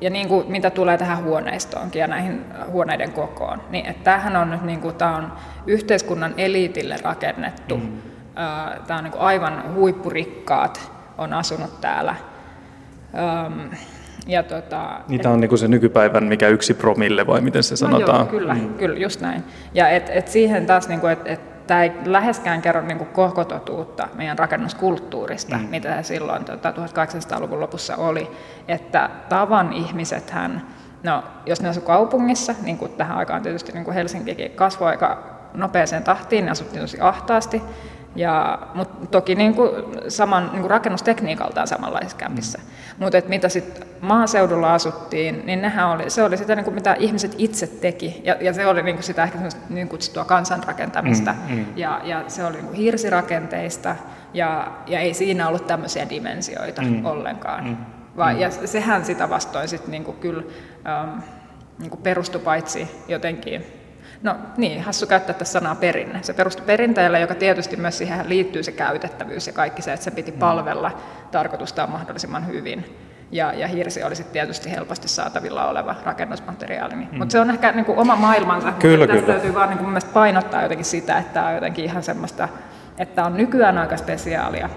[0.00, 4.50] ja niin kuin, mitä tulee tähän huoneistoonkin ja näihin huoneiden kokoon, niin että tämähän on
[4.50, 5.32] nyt niin kuin, tämä on
[5.66, 8.17] yhteiskunnan eliitille rakennettu mm
[8.86, 12.14] Tämä on niin aivan huippurikkaat on asunut täällä.
[14.26, 18.18] Ja tota, Niitä on niin se nykypäivän mikä yksi promille vai miten se sanotaan?
[18.18, 18.74] No joo, kyllä, mm.
[18.74, 19.44] kyllä, just näin.
[19.74, 23.44] Ja et, et siihen taas, niin että et, tämä ei läheskään kerro niin kuin koko
[23.44, 25.64] totuutta meidän rakennuskulttuurista, mm.
[25.64, 28.30] mitä se silloin tota, 1800-luvun lopussa oli.
[28.68, 30.66] Että tavan ihmisethän,
[31.02, 35.38] no jos ne asuivat kaupungissa, niin kuin tähän aikaan tietysti niin kuin Helsinkikin kasvoi aika
[35.54, 37.62] nopeaseen tahtiin, ne asuttiin tosi ahtaasti,
[38.16, 39.70] ja, mutta toki niin kuin
[40.08, 42.58] saman niin kuin rakennustekniikaltaan samanlaisissa kämpissä.
[42.58, 42.64] Mm.
[43.04, 47.34] Mutta mitä sitten maaseudulla asuttiin, niin nehän oli, se oli sitä, niin kuin mitä ihmiset
[47.38, 48.20] itse teki.
[48.24, 49.38] Ja, ja se oli niin kuin sitä ehkä
[49.68, 51.34] niin kutsuttua kansanrakentamista.
[51.48, 51.66] Mm, mm.
[51.76, 53.96] Ja, ja se oli niin kuin hirsirakenteista.
[54.34, 57.04] Ja, ja ei siinä ollut tämmöisiä dimensioita mm.
[57.04, 57.64] ollenkaan.
[57.64, 57.76] Mm.
[58.16, 58.38] Va, mm.
[58.38, 60.42] ja sehän sitä vastoin sitten niin kuin kyllä
[60.86, 61.18] ähm,
[61.78, 63.77] niin kuin perustui paitsi jotenkin
[64.22, 66.18] No niin, hassu käyttää tässä sanaa perinne.
[66.22, 70.10] Se perustui perinteelle, joka tietysti myös siihen liittyy se käytettävyys ja kaikki se, että se
[70.10, 70.38] piti mm.
[70.38, 70.90] palvella
[71.30, 72.96] tarkoitustaan mahdollisimman hyvin.
[73.30, 76.94] Ja, ja hirsi olisi tietysti helposti saatavilla oleva rakennusmateriaali.
[76.94, 77.08] Mm.
[77.12, 78.72] Mutta se on ehkä niin kuin oma maailmansa.
[78.72, 79.34] Kyllä, Tästä kyllä.
[79.34, 82.48] täytyy vaan niin kuin painottaa jotenkin sitä, että tämä on jotenkin ihan semmoista,
[82.98, 84.70] että on nykyään aika spesiaalia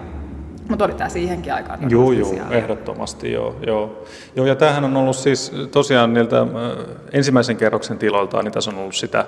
[0.68, 4.04] mutta oli tämä siihenkin aikaan Joo, joo, ehdottomasti joo, joo.
[4.36, 4.46] joo.
[4.46, 6.46] ja tämähän on ollut siis tosiaan niiltä äh,
[7.12, 9.26] ensimmäisen kerroksen tiloiltaan, niin tässä on ollut sitä äh,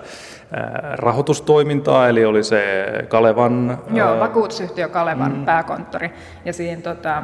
[0.95, 3.79] rahoitustoimintaa, eli oli se Kalevan...
[3.95, 5.45] Joo, äh, vakuutusyhtiö Kalevan mm.
[5.45, 6.11] pääkonttori.
[6.45, 7.23] Ja siinä tota,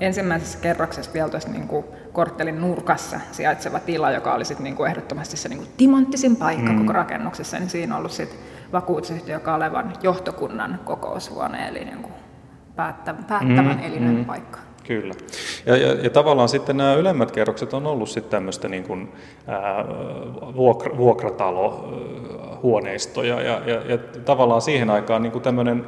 [0.00, 4.90] ensimmäisessä kerroksessa vielä tuossa niin kuin korttelin nurkassa sijaitseva tila, joka oli sit niin kuin
[4.90, 6.78] ehdottomasti se niin kuin timanttisin paikka mm.
[6.78, 8.38] koko rakennuksessa, niin siinä on ollut sit
[8.72, 12.21] vakuutusyhtiö Kalevan johtokunnan kokoushuone, eli niin kuin
[12.76, 14.58] päättä, päättävän mm, elimen mm, paikka.
[14.84, 15.14] Kyllä.
[15.66, 19.12] Ja, ja, ja tavallaan sitten nämä ylemmät kerrokset on ollut sitten tämmöistä niin kuin,
[19.46, 19.84] ää,
[20.56, 25.86] vuokra, vuokratalohuoneistoja ja, ja, ja tavallaan siihen aikaan niin kuin tämmöinen,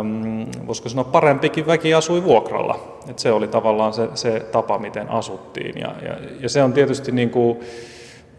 [0.00, 2.80] äm, voisiko sanoa parempikin väki asui vuokralla.
[3.08, 7.12] Et se oli tavallaan se, se tapa, miten asuttiin ja, ja, ja se on tietysti
[7.12, 7.60] niin kuin,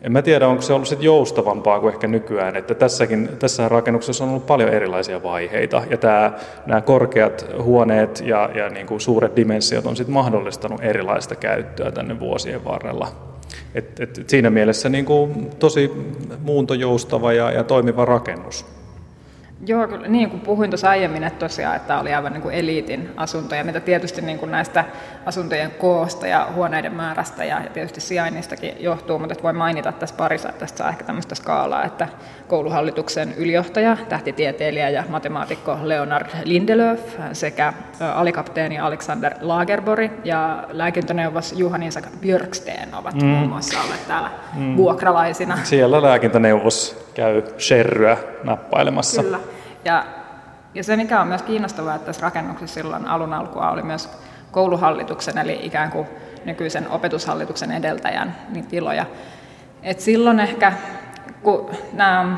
[0.06, 4.24] en mä tiedä, onko se ollut sit joustavampaa kuin ehkä nykyään, että tässäkin, tässä rakennuksessa
[4.24, 6.32] on ollut paljon erilaisia vaiheita, ja
[6.66, 12.20] nämä korkeat huoneet ja, ja niin kuin suuret dimensiot on sit mahdollistanut erilaista käyttöä tänne
[12.20, 13.08] vuosien varrella.
[13.76, 15.92] Et, et, siinä mielessä niin kuin tosi
[16.40, 18.66] muuntojoustava ja, ja toimiva rakennus.
[19.68, 23.64] Joo, niin kuin puhuin tuossa aiemmin, että tosiaan, että oli aivan niin kuin eliitin asuntoja,
[23.64, 24.86] mitä tietysti niin kuin näistä
[25.26, 30.60] asuntojen koosta ja huoneiden määrästä ja tietysti sijainnistakin johtuu, mutta voi mainita tässä parissa, että
[30.60, 32.08] tästä saa ehkä tämmöistä skaalaa, että
[32.48, 37.74] kouluhallituksen ylijohtaja, tähtitieteilijä ja matemaatikko Leonard Lindelöf sekä
[38.14, 43.28] alikapteeni Alexander Lagerborg ja lääkintöneuvos Juhan Isak Björksten ovat mm.
[43.28, 44.78] muun muassa olleet täällä mm.
[44.78, 45.58] vuokralaisina.
[45.64, 49.24] Siellä lääkintöneuvos käy sherryä nappailemassa.
[49.24, 49.55] Kyllä.
[49.86, 50.06] Ja,
[50.74, 54.10] ja se, mikä on myös kiinnostavaa, että tässä rakennuksessa silloin alun alkua oli myös
[54.52, 56.08] kouluhallituksen, eli ikään kuin
[56.46, 59.06] nykyisen opetushallituksen edeltäjän niin tiloja.
[59.84, 60.74] Et silloin ehkä,
[61.44, 62.38] kun nämä,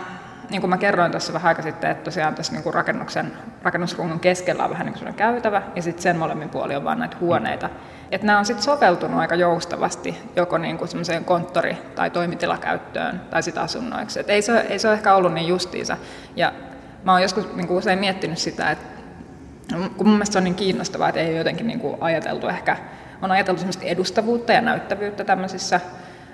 [0.49, 3.33] niin kuin mä kerroin tuossa vähän aika sitten, että tosiaan tässä niin kuin rakennuksen,
[3.63, 7.17] rakennusrungon keskellä on vähän niin kuin käytävä, ja sitten sen molemmin puoli on vain näitä
[7.19, 7.69] huoneita.
[8.11, 10.89] Et nämä on sitten soveltunut aika joustavasti joko niin kuin
[11.25, 14.19] konttori- tai toimitilakäyttöön tai sitä asunnoiksi.
[14.19, 15.97] Et ei, se, ei se ole ehkä ollut niin justiinsa.
[16.35, 16.53] Ja
[17.07, 18.85] mä oon joskus niin kuin usein miettinyt sitä, että
[19.97, 22.77] kun mun mielestä se on niin kiinnostavaa, että ei ole jotenkin niin kuin ajateltu ehkä,
[23.21, 25.81] on ajateltu semmoista edustavuutta ja näyttävyyttä tämmöisissä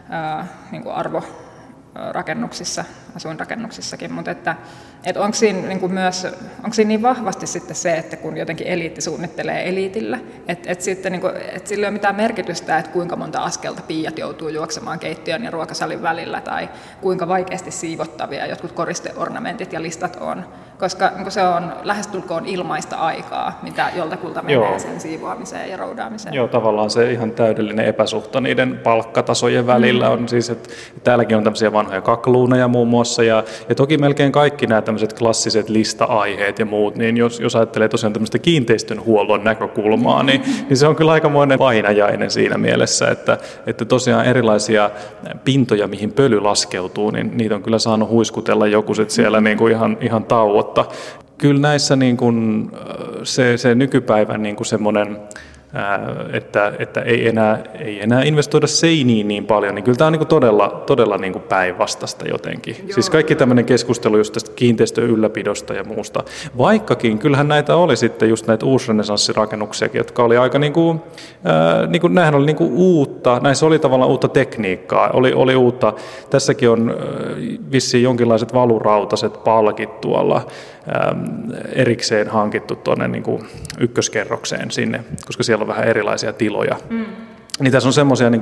[0.10, 2.86] ää, niin kuin arvorakennuksissa,
[3.16, 4.56] asuinrakennuksissakin, mutta että,
[5.04, 6.28] että onko, siinä niin kuin myös,
[6.64, 11.12] onko siinä niin vahvasti sitten se, että kun jotenkin eliitti suunnittelee eliitillä, että, että, sitten
[11.12, 15.00] niin kuin, että sillä ei ole mitään merkitystä, että kuinka monta askelta piiat joutuu juoksemaan
[15.00, 16.70] keittiön ja ruokasalin välillä tai
[17.02, 20.46] kuinka vaikeasti siivottavia jotkut koristeornamentit ja listat on,
[20.80, 24.80] koska niin se on lähestulkoon ilmaista aikaa, mitä joltakulta menee Joo.
[24.80, 26.36] sen siivoamiseen ja roudaamiseen.
[26.36, 30.12] Joo, tavallaan se ihan täydellinen epäsuhta niiden palkkatasojen välillä mm.
[30.12, 30.70] on siis, että
[31.04, 35.70] täälläkin on tämmöisiä vanhoja kakluuneja muun muassa ja, ja toki melkein kaikki nämä tämmöiset klassiset
[35.70, 40.96] lista-aiheet ja muut, niin jos, jos ajattelee tosiaan tämmöistä kiinteistönhuollon näkökulmaa, niin, niin se on
[40.96, 43.38] kyllä aikamoinen painajainen siinä mielessä, että,
[43.68, 44.90] että tosiaan erilaisia
[45.44, 49.98] pintoja, mihin pöly laskeutuu, niin niitä on kyllä saanut huiskutella joku siellä niin kuin ihan,
[50.02, 50.86] ihan tauotta.
[51.38, 52.72] Kyllä näissä niin kuin,
[53.24, 55.18] se, se nykypäivän niin kuin semmoinen
[56.34, 60.28] että, että ei, enää, ei enää investoida seiniin niin paljon, niin kyllä tämä on niin
[60.28, 62.76] todella, todella niin päinvastasta jotenkin.
[62.80, 62.94] Joo.
[62.94, 66.24] Siis kaikki tämmöinen keskustelu just tästä kiinteistön ylläpidosta ja muusta.
[66.58, 71.02] Vaikkakin kyllähän näitä oli sitten just näitä uusrenesanssirakennuksiakin, jotka oli aika niin kuin,
[71.48, 75.56] äh, niin kuin nämähän oli niin kuin uutta, näissä oli tavallaan uutta tekniikkaa, oli, oli
[75.56, 75.94] uutta,
[76.30, 76.96] tässäkin on äh,
[77.72, 80.46] vissiin jonkinlaiset valurautaset palkit tuolla,
[80.88, 83.48] Ähm, erikseen hankittu tuonne niin kuin
[83.80, 86.76] ykköskerrokseen sinne, koska siellä on vähän erilaisia tiloja.
[86.90, 87.06] Mm.
[87.60, 88.42] Niin tässä on semmoisia niin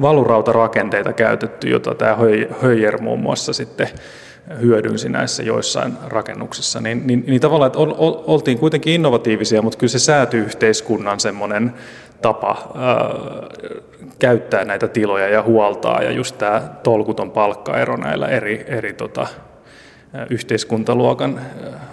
[0.00, 2.16] valurautarakenteita käytetty, jota tämä
[2.62, 3.88] Höjer muun muassa sitten
[4.60, 7.78] hyödynsi näissä joissain rakennuksissa, niin, niin, niin tavallaan, että
[8.26, 11.74] oltiin kuitenkin innovatiivisia, mutta kyllä se säätyyhteiskunnan semmoinen
[12.22, 13.10] tapa ää,
[14.18, 19.26] käyttää näitä tiloja ja huoltaa, ja just tämä tolkuton palkkaero näillä eri, eri tota,
[20.30, 21.40] yhteiskuntaluokan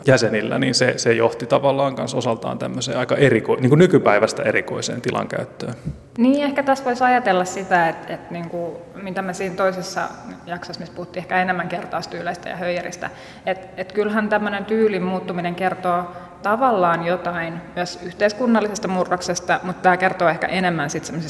[0.06, 5.02] jäsenillä, niin se, se johti tavallaan myös osaltaan tämmöiseen aika eriko, niin kuin nykypäivästä erikoiseen
[5.02, 5.74] tilan käyttöön.
[6.18, 10.02] Niin, ehkä tässä voisi ajatella sitä, että, että niin kuin, mitä me siinä toisessa
[10.46, 13.10] jaksossa, missä puhuttiin ehkä enemmän kertaustyyleistä ja höijäristä,
[13.46, 16.12] että, että kyllähän tämmöinen tyylin muuttuminen kertoo
[16.42, 21.22] tavallaan jotain myös yhteiskunnallisesta murroksesta, mutta tämä kertoo ehkä enemmän sitten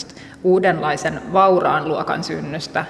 [0.43, 2.85] uudenlaisen vauraan luokan synnystä,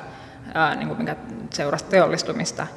[0.53, 1.15] ää, niin kuin mikä
[1.49, 2.67] seurasi teollistumista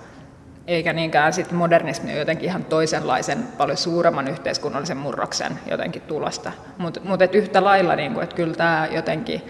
[0.67, 6.53] eikä niinkään sit modernismi on jotenkin ihan toisenlaisen, paljon suuremman yhteiskunnallisen murroksen jotenkin tulosta.
[6.79, 9.43] Mutta mut yhtä lailla, niin kuin, että kyllä tämä jotenkin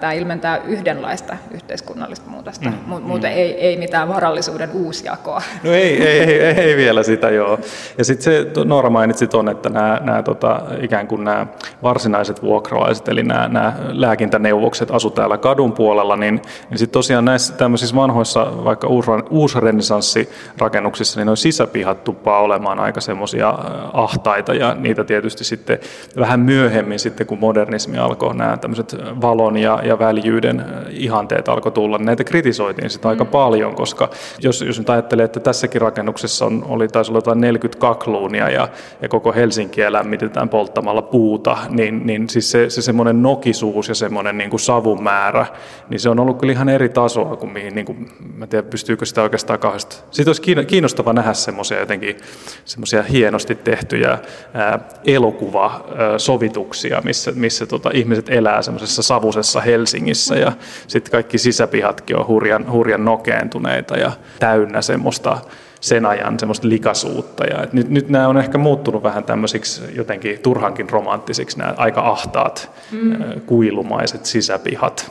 [0.00, 3.36] tämä ilmentää yhdenlaista yhteiskunnallista muutosta, mm, muuten mm.
[3.36, 5.42] Ei, ei mitään varallisuuden uusjakoa.
[5.62, 7.58] No ei, ei, ei, ei vielä sitä, joo.
[7.98, 11.46] Ja sitten se, Noora mainitsi tuon, että nämä, nämä tota, ikään kuin nämä
[11.82, 17.54] varsinaiset vuokralaiset, eli nämä, nämä lääkintäneuvokset asu täällä kadun puolella, niin, niin sitten tosiaan näissä
[17.54, 18.88] tämmöisissä vanhoissa, vaikka
[19.30, 23.54] uusrenessanssirakennuksissa, niin noin sisäpihat tuppaa olemaan aika semmoisia
[23.92, 25.78] ahtaita, ja niitä tietysti sitten
[26.18, 31.72] vähän myöhemmin sitten, kun modernismi alkoi, nämä tämmöiset valon ja, ja väljyyden äh, ihanteet alkoi
[31.72, 33.30] tulla, näitä kritisoitiin sitä aika mm.
[33.30, 37.80] paljon, koska jos, jos nyt ajattelee, että tässäkin rakennuksessa on, oli taisi olla jotain 40
[37.80, 38.68] kakluunia ja,
[39.02, 44.38] ja koko Helsinkiä lämmitetään polttamalla puuta, niin, niin siis se, se semmoinen nokisuus ja semmoinen
[44.38, 45.46] niin kuin savun määrä,
[45.88, 49.06] niin se on ollut kyllä ihan eri tasoa kuin mihin, niin kuin, mä tiedän pystyykö
[49.06, 49.96] sitä oikeastaan kahdesta.
[50.10, 52.16] Sitten olisi kiinnostava nähdä semmoisia jotenkin
[52.64, 54.18] semmoisia hienosti tehtyjä
[54.54, 60.52] ää, elokuvasovituksia, missä, missä tota, ihmiset elää semmoisessa savusessa Vanhassa Helsingissä ja
[60.86, 65.38] sitten kaikki sisäpihatkin on hurjan, hurjan nokeentuneita ja täynnä semmoista
[65.80, 67.44] sen ajan semmoista likasuutta.
[67.44, 72.70] Ja nyt, nyt nämä on ehkä muuttunut vähän tämmöisiksi jotenkin turhankin romanttisiksi nämä aika ahtaat,
[72.92, 73.40] mm.
[73.46, 75.10] kuilumaiset sisäpihat.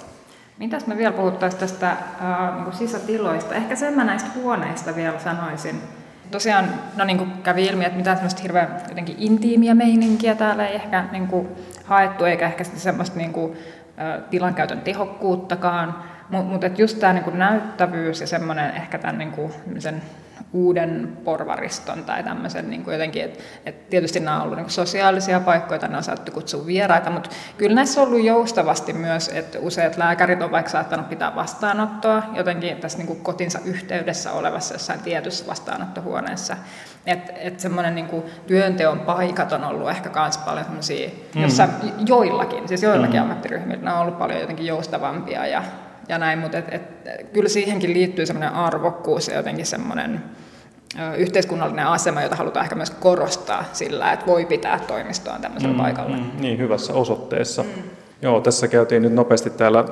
[0.59, 1.97] Mitäs me vielä puhuttaisiin tästä äh,
[2.55, 3.55] niin sisätiloista?
[3.55, 5.81] Ehkä sen mä näistä huoneista vielä sanoisin.
[6.31, 6.65] Tosiaan,
[6.97, 11.03] no niin kuin kävi ilmi, että mitään semmoista hirveän jotenkin intiimiä meininkiä täällä ei ehkä
[11.11, 11.47] niin kuin,
[11.83, 13.57] haettu, eikä ehkä semmoista niin kuin,
[14.29, 20.01] tilankäytön tehokkuuttakaan, mutta mut just tämä niinku näyttävyys ja semmoinen ehkä tämän niinku, sen
[20.53, 24.73] uuden porvariston tai tämmöisen niin kuin jotenkin, että et tietysti nämä on ollut niin kuin
[24.73, 29.59] sosiaalisia paikkoja, tänne on saattu kutsua vieraita, mutta kyllä näissä on ollut joustavasti myös, että
[29.59, 34.99] useat lääkärit on vaikka saattanut pitää vastaanottoa jotenkin tässä niin kuin kotinsa yhteydessä olevassa jossain
[34.99, 36.57] tietyssä vastaanottohuoneessa.
[37.05, 41.41] Että et semmoinen niin työnteon paikat on ollut ehkä myös paljon semmoisia, mm.
[41.41, 41.67] jossa
[42.07, 43.21] joillakin, siis joillakin mm.
[43.21, 45.63] ammattiryhmillä, ne on ollut paljon jotenkin joustavampia ja,
[46.07, 46.81] ja näin, mutta et, et,
[47.33, 50.23] kyllä siihenkin liittyy semmoinen arvokkuus ja jotenkin semmoinen
[51.17, 56.17] yhteiskunnallinen asema, jota halutaan ehkä myös korostaa sillä, että voi pitää toimistoa tämmöisellä mm, paikalla.
[56.17, 57.63] Mm, niin, hyvässä osoitteessa.
[57.63, 57.69] Mm.
[58.21, 59.85] Joo, tässä käytiin nyt nopeasti täällä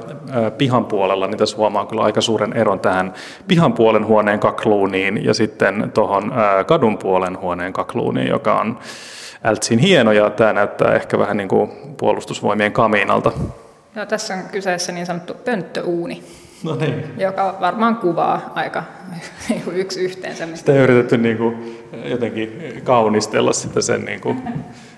[0.58, 3.14] pihan puolella, niin tässä huomaa kyllä aika suuren eron tähän
[3.48, 6.34] pihan puolen huoneen kakluuniin ja sitten tuohon
[6.68, 8.80] kadun puolen huoneen kakluuniin, joka on
[9.44, 13.32] ältsin hieno ja tämä näyttää ehkä vähän niin kuin puolustusvoimien kamiinalta.
[13.96, 16.24] No, tässä on kyseessä niin sanottu pönttöuuni,
[16.64, 17.04] No niin.
[17.18, 18.84] joka varmaan kuvaa aika
[19.74, 24.44] yksi yhteen se, mistä Sitä ei yritetty niin kuin jotenkin kaunistella sitä sen niin kuin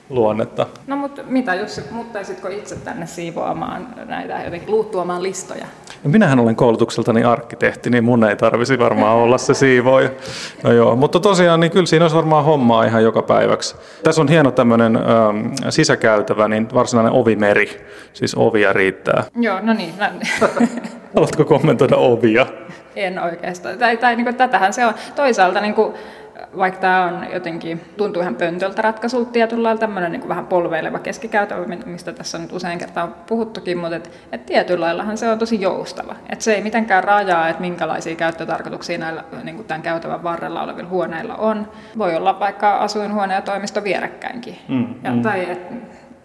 [0.10, 0.68] luonnetta.
[0.88, 5.66] No mutta mitä, jos muuttaisitko itse tänne siivoamaan näitä jotenkin luuttuamaan listoja?
[6.04, 10.10] No minähän olen koulutukseltani arkkitehti, niin mun ei tarvisi varmaan olla se siivooja.
[10.64, 13.76] No joo, mutta tosiaan niin kyllä siinä olisi varmaan hommaa ihan joka päiväksi.
[14.04, 19.24] Tässä on hieno tämmöinen ähm, sisäkäytävä, niin varsinainen ovimeri, siis ovia riittää.
[19.36, 19.94] Joo, no niin.
[21.16, 22.46] Haluatko kommentoida ovia?
[22.96, 23.78] en oikeastaan.
[23.78, 24.94] Tai, tai niin kuin, tätähän se on.
[25.16, 25.94] Toisaalta niin kuin,
[26.58, 31.00] vaikka tämä on jotenkin, tuntuu ihan pöntöltä ratkaisulta tietyllä lailla tämmöinen niin kuin vähän polveileva
[31.00, 35.40] keskikäytävä, mistä tässä nyt usein kertaa on puhuttukin, mutta et, et tietyllä laillahan se on
[35.40, 36.16] tosi joustava.
[36.30, 40.90] Et se ei mitenkään rajaa, että minkälaisia käyttötarkoituksia näillä niin kuin tämän käytävän varrella olevilla
[40.90, 41.72] huoneilla on.
[41.98, 44.58] Voi olla vaikka asuinhuone ja toimisto vierekkäinkin.
[44.68, 45.22] Mm, ja, mm.
[45.22, 45.72] Tai et,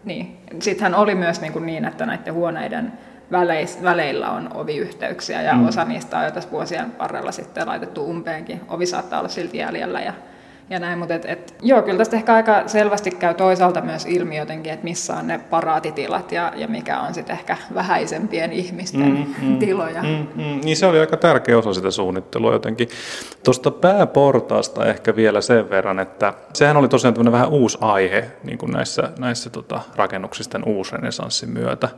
[0.04, 0.38] niin.
[0.58, 2.92] Sittenhän oli myös niin, kuin niin että näiden huoneiden
[3.32, 5.68] väleis, väleillä on oviyhteyksiä ja mm.
[5.68, 8.60] osa niistä on jo tässä vuosien varrella sitten laitettu umpeenkin.
[8.68, 10.12] Ovi saattaa olla silti jäljellä ja,
[10.70, 14.36] ja näin, mutta et, et, joo, kyllä tästä ehkä aika selvästi käy toisaalta myös ilmi
[14.36, 19.48] jotenkin, että missä on ne paraatitilat ja, ja mikä on sitten ehkä vähäisempien ihmisten mm,
[19.48, 20.02] mm, tiloja.
[20.02, 22.88] Mm, mm, niin se oli aika tärkeä osa sitä suunnittelua jotenkin.
[23.44, 28.58] Tuosta pääportaasta ehkä vielä sen verran, että sehän oli tosiaan tämmöinen vähän uusi aihe niin
[28.58, 31.88] kuin näissä, näissä tota, rakennuksisten uusrenesanssin myötä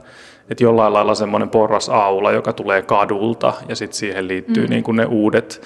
[0.51, 4.71] että jollain lailla semmoinen porrasaula, joka tulee kadulta ja sitten siihen liittyy mm.
[4.71, 5.63] niin kuin ne uudet,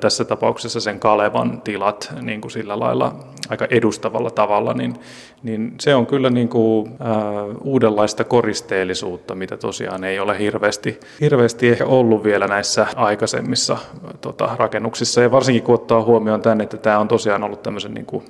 [0.00, 3.14] tässä tapauksessa sen Kalevan tilat niin kuin sillä lailla
[3.48, 4.94] aika edustavalla tavalla, niin,
[5.42, 11.68] niin se on kyllä niin kuin, äh, uudenlaista koristeellisuutta, mitä tosiaan ei ole hirveästi, hirveästi
[11.68, 13.78] ehkä ollut vielä näissä aikaisemmissa
[14.20, 15.20] tota, rakennuksissa.
[15.20, 18.24] Ja varsinkin kun ottaa huomioon tänne, että tämä on tosiaan ollut tämmöisen niin kuin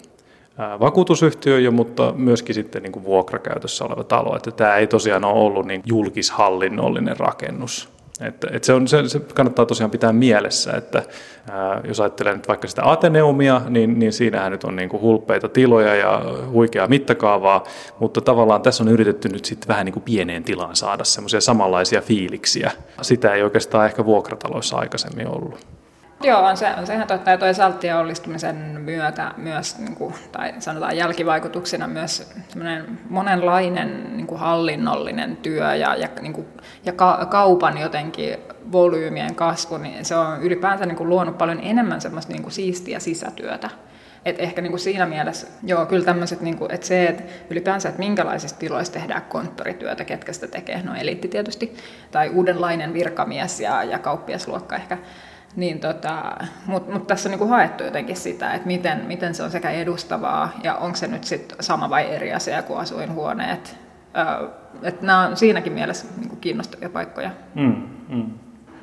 [0.80, 4.36] vakuutusyhtiö jo, mutta myöskin sitten niin kuin vuokrakäytössä oleva talo.
[4.36, 7.97] Että tämä ei tosiaan ole ollut niin julkishallinnollinen rakennus.
[8.20, 11.02] Että, että se, on, se, se kannattaa tosiaan pitää mielessä, että
[11.50, 15.48] ää, jos ajattelee nyt vaikka sitä Ateneumia, niin, niin siinähän nyt on niin kuin hulppeita
[15.48, 17.64] tiloja ja huikeaa mittakaavaa,
[17.98, 22.00] mutta tavallaan tässä on yritetty nyt sitten vähän niin kuin pieneen tilaan saada semmoisia samanlaisia
[22.00, 22.72] fiiliksiä.
[23.02, 25.77] Sitä ei oikeastaan ehkä vuokrataloissa aikaisemmin ollut.
[26.22, 27.30] Joo, on se, on se ihan totta.
[27.30, 32.32] Ja toisaalta onnistumisen myötä myös, niin kuin, tai sanotaan jälkivaikutuksena myös
[33.08, 36.46] monenlainen niin kuin hallinnollinen työ ja, ja, niin kuin,
[36.84, 38.36] ja ka, kaupan jotenkin
[38.72, 42.98] volyymien kasvu, niin se on ylipäänsä niin kuin luonut paljon enemmän semmoista niin kuin siistiä
[42.98, 43.70] sisätyötä.
[44.24, 47.98] Et ehkä niin kuin siinä mielessä, joo, kyllä tämmöiset, niin että se, että ylipäänsä, että
[47.98, 51.76] minkälaisista tiloista tehdään konttorityötä, ketkä sitä tekee, no eliitti tietysti,
[52.10, 54.98] tai uudenlainen virkamies ja, ja kauppiasluokka ehkä,
[55.58, 56.36] niin tota,
[56.66, 60.50] Mutta mut tässä on niinku haettu jotenkin sitä, että miten, miten se on sekä edustavaa
[60.62, 63.76] ja onko se nyt sit sama vai eri asia kuin asuinhuoneet.
[64.16, 64.48] Öö,
[64.82, 67.30] että nämä on siinäkin mielessä niinku kiinnostavia paikkoja.
[67.54, 68.26] Mm, mm.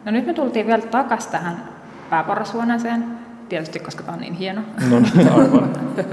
[0.06, 1.70] No nyt me tultiin vielä takaisin tähän
[2.10, 3.06] pääporrashuoneeseen,
[3.50, 4.62] tietysti koska tämä on niin hieno.
[4.90, 4.98] No,
[5.38, 5.70] aivan.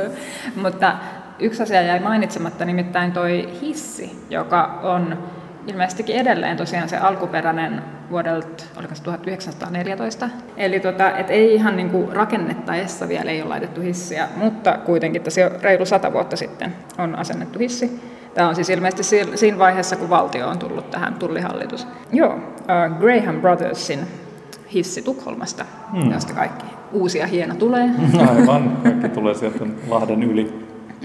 [0.62, 0.96] Mutta
[1.38, 5.18] yksi asia jäi mainitsematta, nimittäin toi hissi, joka on
[5.66, 10.28] ilmeisestikin edelleen tosiaan se alkuperäinen vuodelta, oliko se 1914.
[10.56, 15.22] Eli tota, et ei ihan niin kuin rakennettaessa vielä ei ole laitettu hissiä, mutta kuitenkin
[15.22, 18.00] tässä jo reilu sata vuotta sitten on asennettu hissi.
[18.34, 21.86] Tämä on siis ilmeisesti siinä vaiheessa, kun valtio on tullut tähän tullihallitus.
[22.12, 23.98] Joo, uh, Graham Brothersin
[24.74, 26.12] hissi Tukholmasta, hmm.
[26.12, 27.90] josta kaikki uusia hieno tulee.
[28.36, 30.61] Aivan, kaikki tulee sieltä Lahden yli.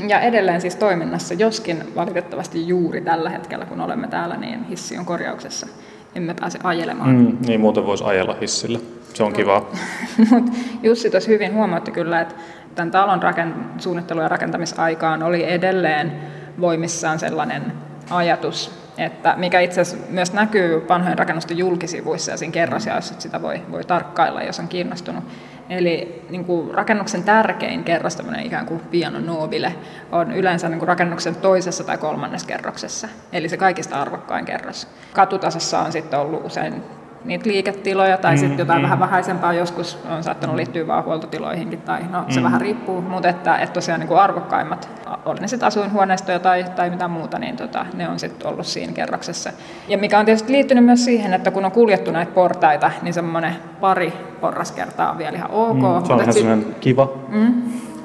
[0.08, 5.06] Ja edelleen siis toiminnassa, joskin valitettavasti juuri tällä hetkellä, kun olemme täällä, niin hissi on
[5.06, 5.68] korjauksessa.
[6.16, 7.16] Emme pääse ajelemaan.
[7.16, 8.80] Mm, niin muuten voisi ajella hissillä.
[9.14, 9.70] Se on kiva.
[10.32, 10.44] Mut
[10.84, 12.36] Jussi tuossa hyvin huomautti kyllä, että
[12.76, 16.12] tämän talon rakent- suunnittelu- ja rakentamisaikaan oli edelleen
[16.60, 17.74] voimissaan sellainen
[18.10, 23.42] ajatus, että mikä itse asiassa myös näkyy vanhojen rakennusten julkisivuissa ja siinä kerrosjaossa, että sitä
[23.42, 25.24] voi, voi tarkkailla, jos on kiinnostunut.
[25.70, 29.76] Eli niin kuin rakennuksen tärkein kerros, tämmöinen ikään kuin piano nobile,
[30.12, 33.08] on yleensä niin kuin rakennuksen toisessa tai kolmannessa kerroksessa.
[33.34, 34.88] Eli se kaikista arvokkain kerros.
[35.14, 36.84] Katutasossa on sitten ollut usein
[37.26, 38.84] niitä liiketiloja tai mm, sitten jotain mm.
[38.84, 42.44] vähän vähäisempää joskus on saattanut liittyä vaan huoltotiloihinkin tai no se mm.
[42.44, 44.90] vähän riippuu, mutta että, että tosiaan niin kuin arvokkaimmat,
[45.26, 48.94] oli ne sitten asuinhuoneistoja tai, tai mitä muuta, niin tota, ne on sitten ollut siinä
[48.94, 49.50] kerroksessa.
[49.88, 53.56] Ja mikä on tietysti liittynyt myös siihen, että kun on kuljettu näitä portaita, niin semmoinen
[53.82, 55.76] pari porraskertaa on vielä ihan ok.
[55.76, 57.10] Mm, se on ihan sit, kiva.
[57.28, 57.54] Mm,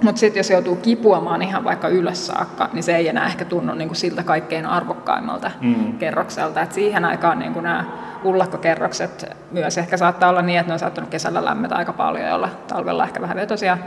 [0.03, 3.75] mutta sitten jos joutuu kipuamaan ihan vaikka ylös saakka, niin se ei enää ehkä tunnu
[3.75, 5.99] niin kuin siltä kaikkein arvokkaimmalta mm.
[5.99, 6.63] kerrokselta.
[6.63, 7.85] Et siihen aikaan niin nämä
[8.25, 12.35] ullakkokerrokset myös ehkä saattaa olla niin, että ne on saattanut kesällä lämmetä aika paljon ja
[12.35, 13.79] olla talvella ehkä vähän vetosia.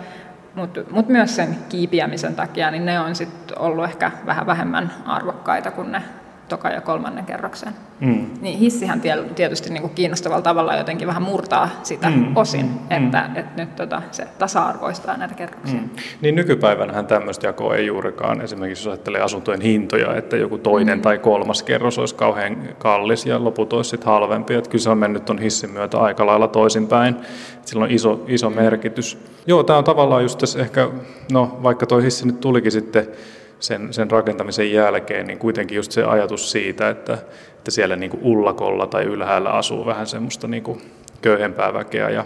[0.56, 5.72] Mutta mut myös sen kiipiämisen takia, niin ne on sitten ollut ehkä vähän vähemmän arvokkaita
[5.72, 6.02] kuin ne
[6.50, 7.74] toka- ja kolmannen kerroksen.
[8.00, 8.26] Mm.
[8.42, 9.02] Niin hissihän
[9.36, 12.38] tietysti niin kuin kiinnostavalla tavalla jotenkin vähän murtaa sitä mm.
[12.38, 12.78] osin, mm.
[12.90, 15.80] että, että nyt tota, se tasa-arvoistaa näitä kerroksia.
[15.80, 15.90] Mm.
[16.22, 21.02] Niin nykypäivänähän tämmöistä jakoa ei juurikaan, esimerkiksi jos ajattelee asuntojen hintoja, että joku toinen mm.
[21.02, 24.54] tai kolmas kerros olisi kauhean kallis ja loput olisi sitten halvempi.
[24.54, 27.16] Että kyllä se on mennyt tuon hissin myötä aika lailla toisinpäin.
[27.66, 29.18] Sillä on iso, iso merkitys.
[29.48, 30.90] Joo, tämä on tavallaan just tässä ehkä,
[31.32, 33.08] no vaikka tuo hissi nyt tulikin sitten
[33.60, 37.14] sen, sen rakentamisen jälkeen, niin kuitenkin just se ajatus siitä, että,
[37.58, 40.82] että siellä niin kuin ullakolla tai ylhäällä asuu vähän semmoista niin kuin
[41.22, 42.26] köyhempää väkeä ja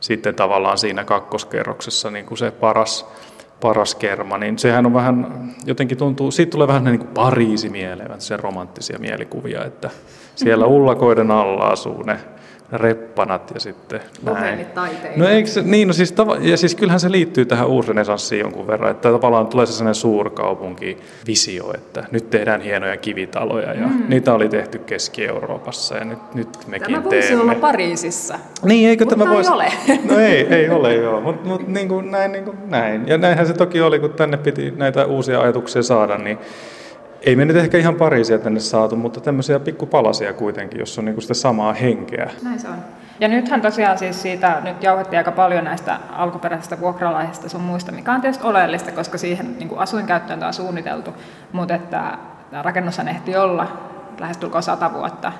[0.00, 3.06] sitten tavallaan siinä kakkoskerroksessa niin kuin se paras,
[3.60, 8.20] paras kerma, niin sehän on vähän, jotenkin tuntuu, siitä tulee vähän niin kuin Pariisi mieleen,
[8.20, 9.90] se romanttisia mielikuvia, että
[10.34, 12.18] siellä ullakoiden alla asuu ne
[12.72, 14.66] reppanat ja sitten näin.
[15.16, 18.90] No eikö se, niin, no siis, ja siis kyllähän se liittyy tähän uusrenesanssiin jonkun verran,
[18.90, 24.04] että tavallaan tulee se sellainen suurkaupunkivisio, että nyt tehdään hienoja kivitaloja ja mm.
[24.08, 27.42] niitä oli tehty Keski-Euroopassa ja nyt, nyt mekin tämä voisi teemme.
[27.42, 29.52] olla Pariisissa, niin, eikö mutta tämä ei voisi...
[29.52, 29.72] ole.
[30.10, 33.08] No ei, ei ole joo, mutta mut, niin kuin, näin, niin kuin, näin.
[33.08, 36.38] Ja näinhän se toki oli, kun tänne piti näitä uusia ajatuksia saada, niin
[37.26, 41.20] ei me nyt ehkä ihan Pariisia tänne saatu, mutta tämmöisiä pikkupalasia kuitenkin, jos on niinku
[41.20, 42.30] sitä samaa henkeä.
[42.42, 42.74] Näin se on.
[43.20, 48.12] Ja nythän tosiaan siis siitä nyt jauhettiin aika paljon näistä alkuperäisistä vuokralaisista sun muista, mikä
[48.12, 51.14] on tietysti oleellista, koska siihen niin kuin asuinkäyttöön on suunniteltu,
[51.52, 52.18] mutta että
[52.62, 53.66] rakennushan ehti olla
[54.20, 55.32] lähestulkoon sata vuotta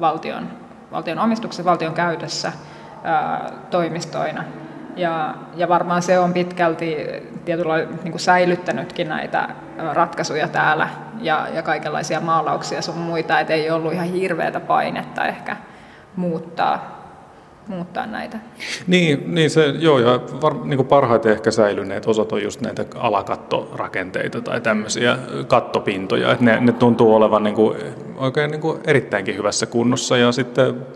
[0.00, 0.48] valtion,
[0.92, 2.52] valtion omistuksessa, valtion käytössä
[3.04, 4.44] ää, toimistoina.
[4.96, 6.96] Ja, ja varmaan se on pitkälti
[7.44, 9.48] tietyllä niin kuin säilyttänytkin näitä
[9.92, 10.88] ratkaisuja täällä
[11.20, 15.56] ja, ja kaikenlaisia maalauksia sun muita, että ei ollut ihan hirveätä painetta ehkä
[16.16, 16.96] muuttaa,
[17.68, 18.38] muuttaa näitä.
[18.86, 22.84] Niin, niin se, joo, ja var, niin kuin parhaiten ehkä säilyneet osat on just näitä
[22.94, 25.18] alakattorakenteita tai tämmöisiä
[25.48, 27.76] kattopintoja, että ne, ne tuntuu olevan niin kuin,
[28.16, 30.16] oikein niin kuin erittäinkin hyvässä kunnossa.
[30.16, 30.86] Ja sitten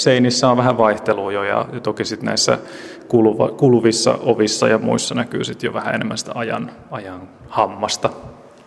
[0.00, 2.58] seinissä on vähän vaihtelua jo ja toki sitten näissä
[3.08, 8.10] kuluva, kuluvissa ovissa ja muissa näkyy sitten jo vähän enemmän sitä ajan, ajan hammasta.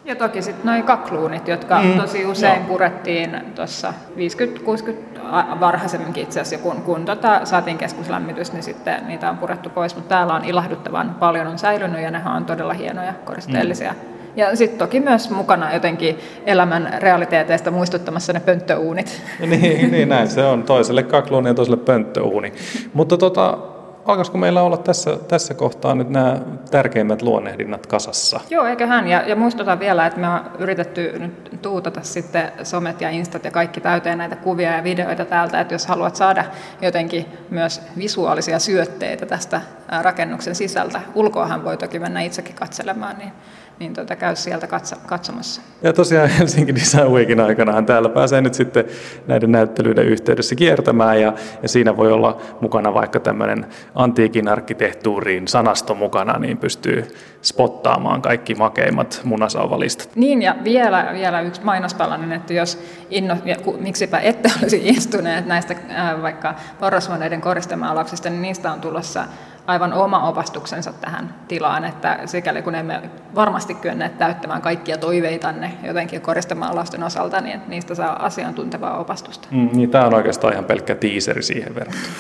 [0.06, 2.68] Ja toki sitten noin kakluunit, jotka mm, tosi usein joo.
[2.68, 9.38] purettiin tuossa 50-60 varhaisemminkin itse asiassa, kun, kun tota, saatiin keskuslämmitys, niin sitten niitä on
[9.38, 13.92] purettu pois, mutta täällä on ilahduttavan paljon on säilynyt ja nehän on todella hienoja koristeellisia.
[13.92, 14.12] Mm.
[14.36, 19.22] Ja sitten toki myös mukana jotenkin elämän realiteeteista muistuttamassa ne pönttöuunit.
[19.40, 20.64] niin, niin, näin se on.
[20.64, 22.54] Toiselle kakluuni ja toiselle pönttöuuni.
[22.94, 23.58] Mutta tota,
[24.06, 26.38] alkaisiko meillä olla tässä, tässä kohtaa nyt nämä
[26.72, 28.40] tärkeimmät luonnehdinnat kasassa?
[28.50, 29.08] Joo, eiköhän.
[29.08, 33.52] Ja, ja muistutan vielä, että me on yritetty nyt tuutata sitten somet ja instat ja
[33.52, 36.46] kaikki täyteen näitä kuvia ja videoita täältä, että jos haluat saada
[36.82, 39.62] jotenkin myös visuaalisia syötteitä tästä
[40.02, 43.32] rakennuksen sisältä, ulkoahan voi toki mennä itsekin katselemaan, niin
[43.80, 45.62] niin tuota, käy sieltä katso, katsomassa.
[45.82, 48.86] Ja tosiaan Helsinki Design Weekin aikana täällä pääsee nyt sitten
[49.28, 53.66] näiden näyttelyiden yhteydessä kiertämään ja, ja siinä voi olla mukana vaikka tämmöinen
[53.96, 60.10] antiikin arkkitehtuuriin sanasto mukana, niin pystyy spottaamaan kaikki makeimmat munasauvalistat.
[60.16, 65.76] Niin ja vielä, vielä yksi mainospalanen, että jos inno, ja miksipä ette olisi istuneet näistä
[65.92, 69.26] äh, vaikka porrashuoneiden koristemaalauksista, niin niistä on tulossa
[69.68, 73.01] aivan oma opastuksensa tähän tilaan, että sikäli kun emme
[73.36, 79.47] varmasti kyenneet täyttämään kaikkia toiveitanne jotenkin koristamaalausten osalta, niin niistä saa asiantuntevaa opastusta.
[79.51, 82.14] Mm, niin tämä on oikeastaan ihan pelkkä tiiseri siihen verrattuna.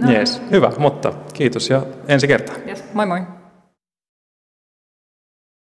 [0.06, 0.10] no.
[0.12, 2.56] yes, hyvä, mutta kiitos ja ensi kertaa.
[2.66, 3.37] Yes, moi moi.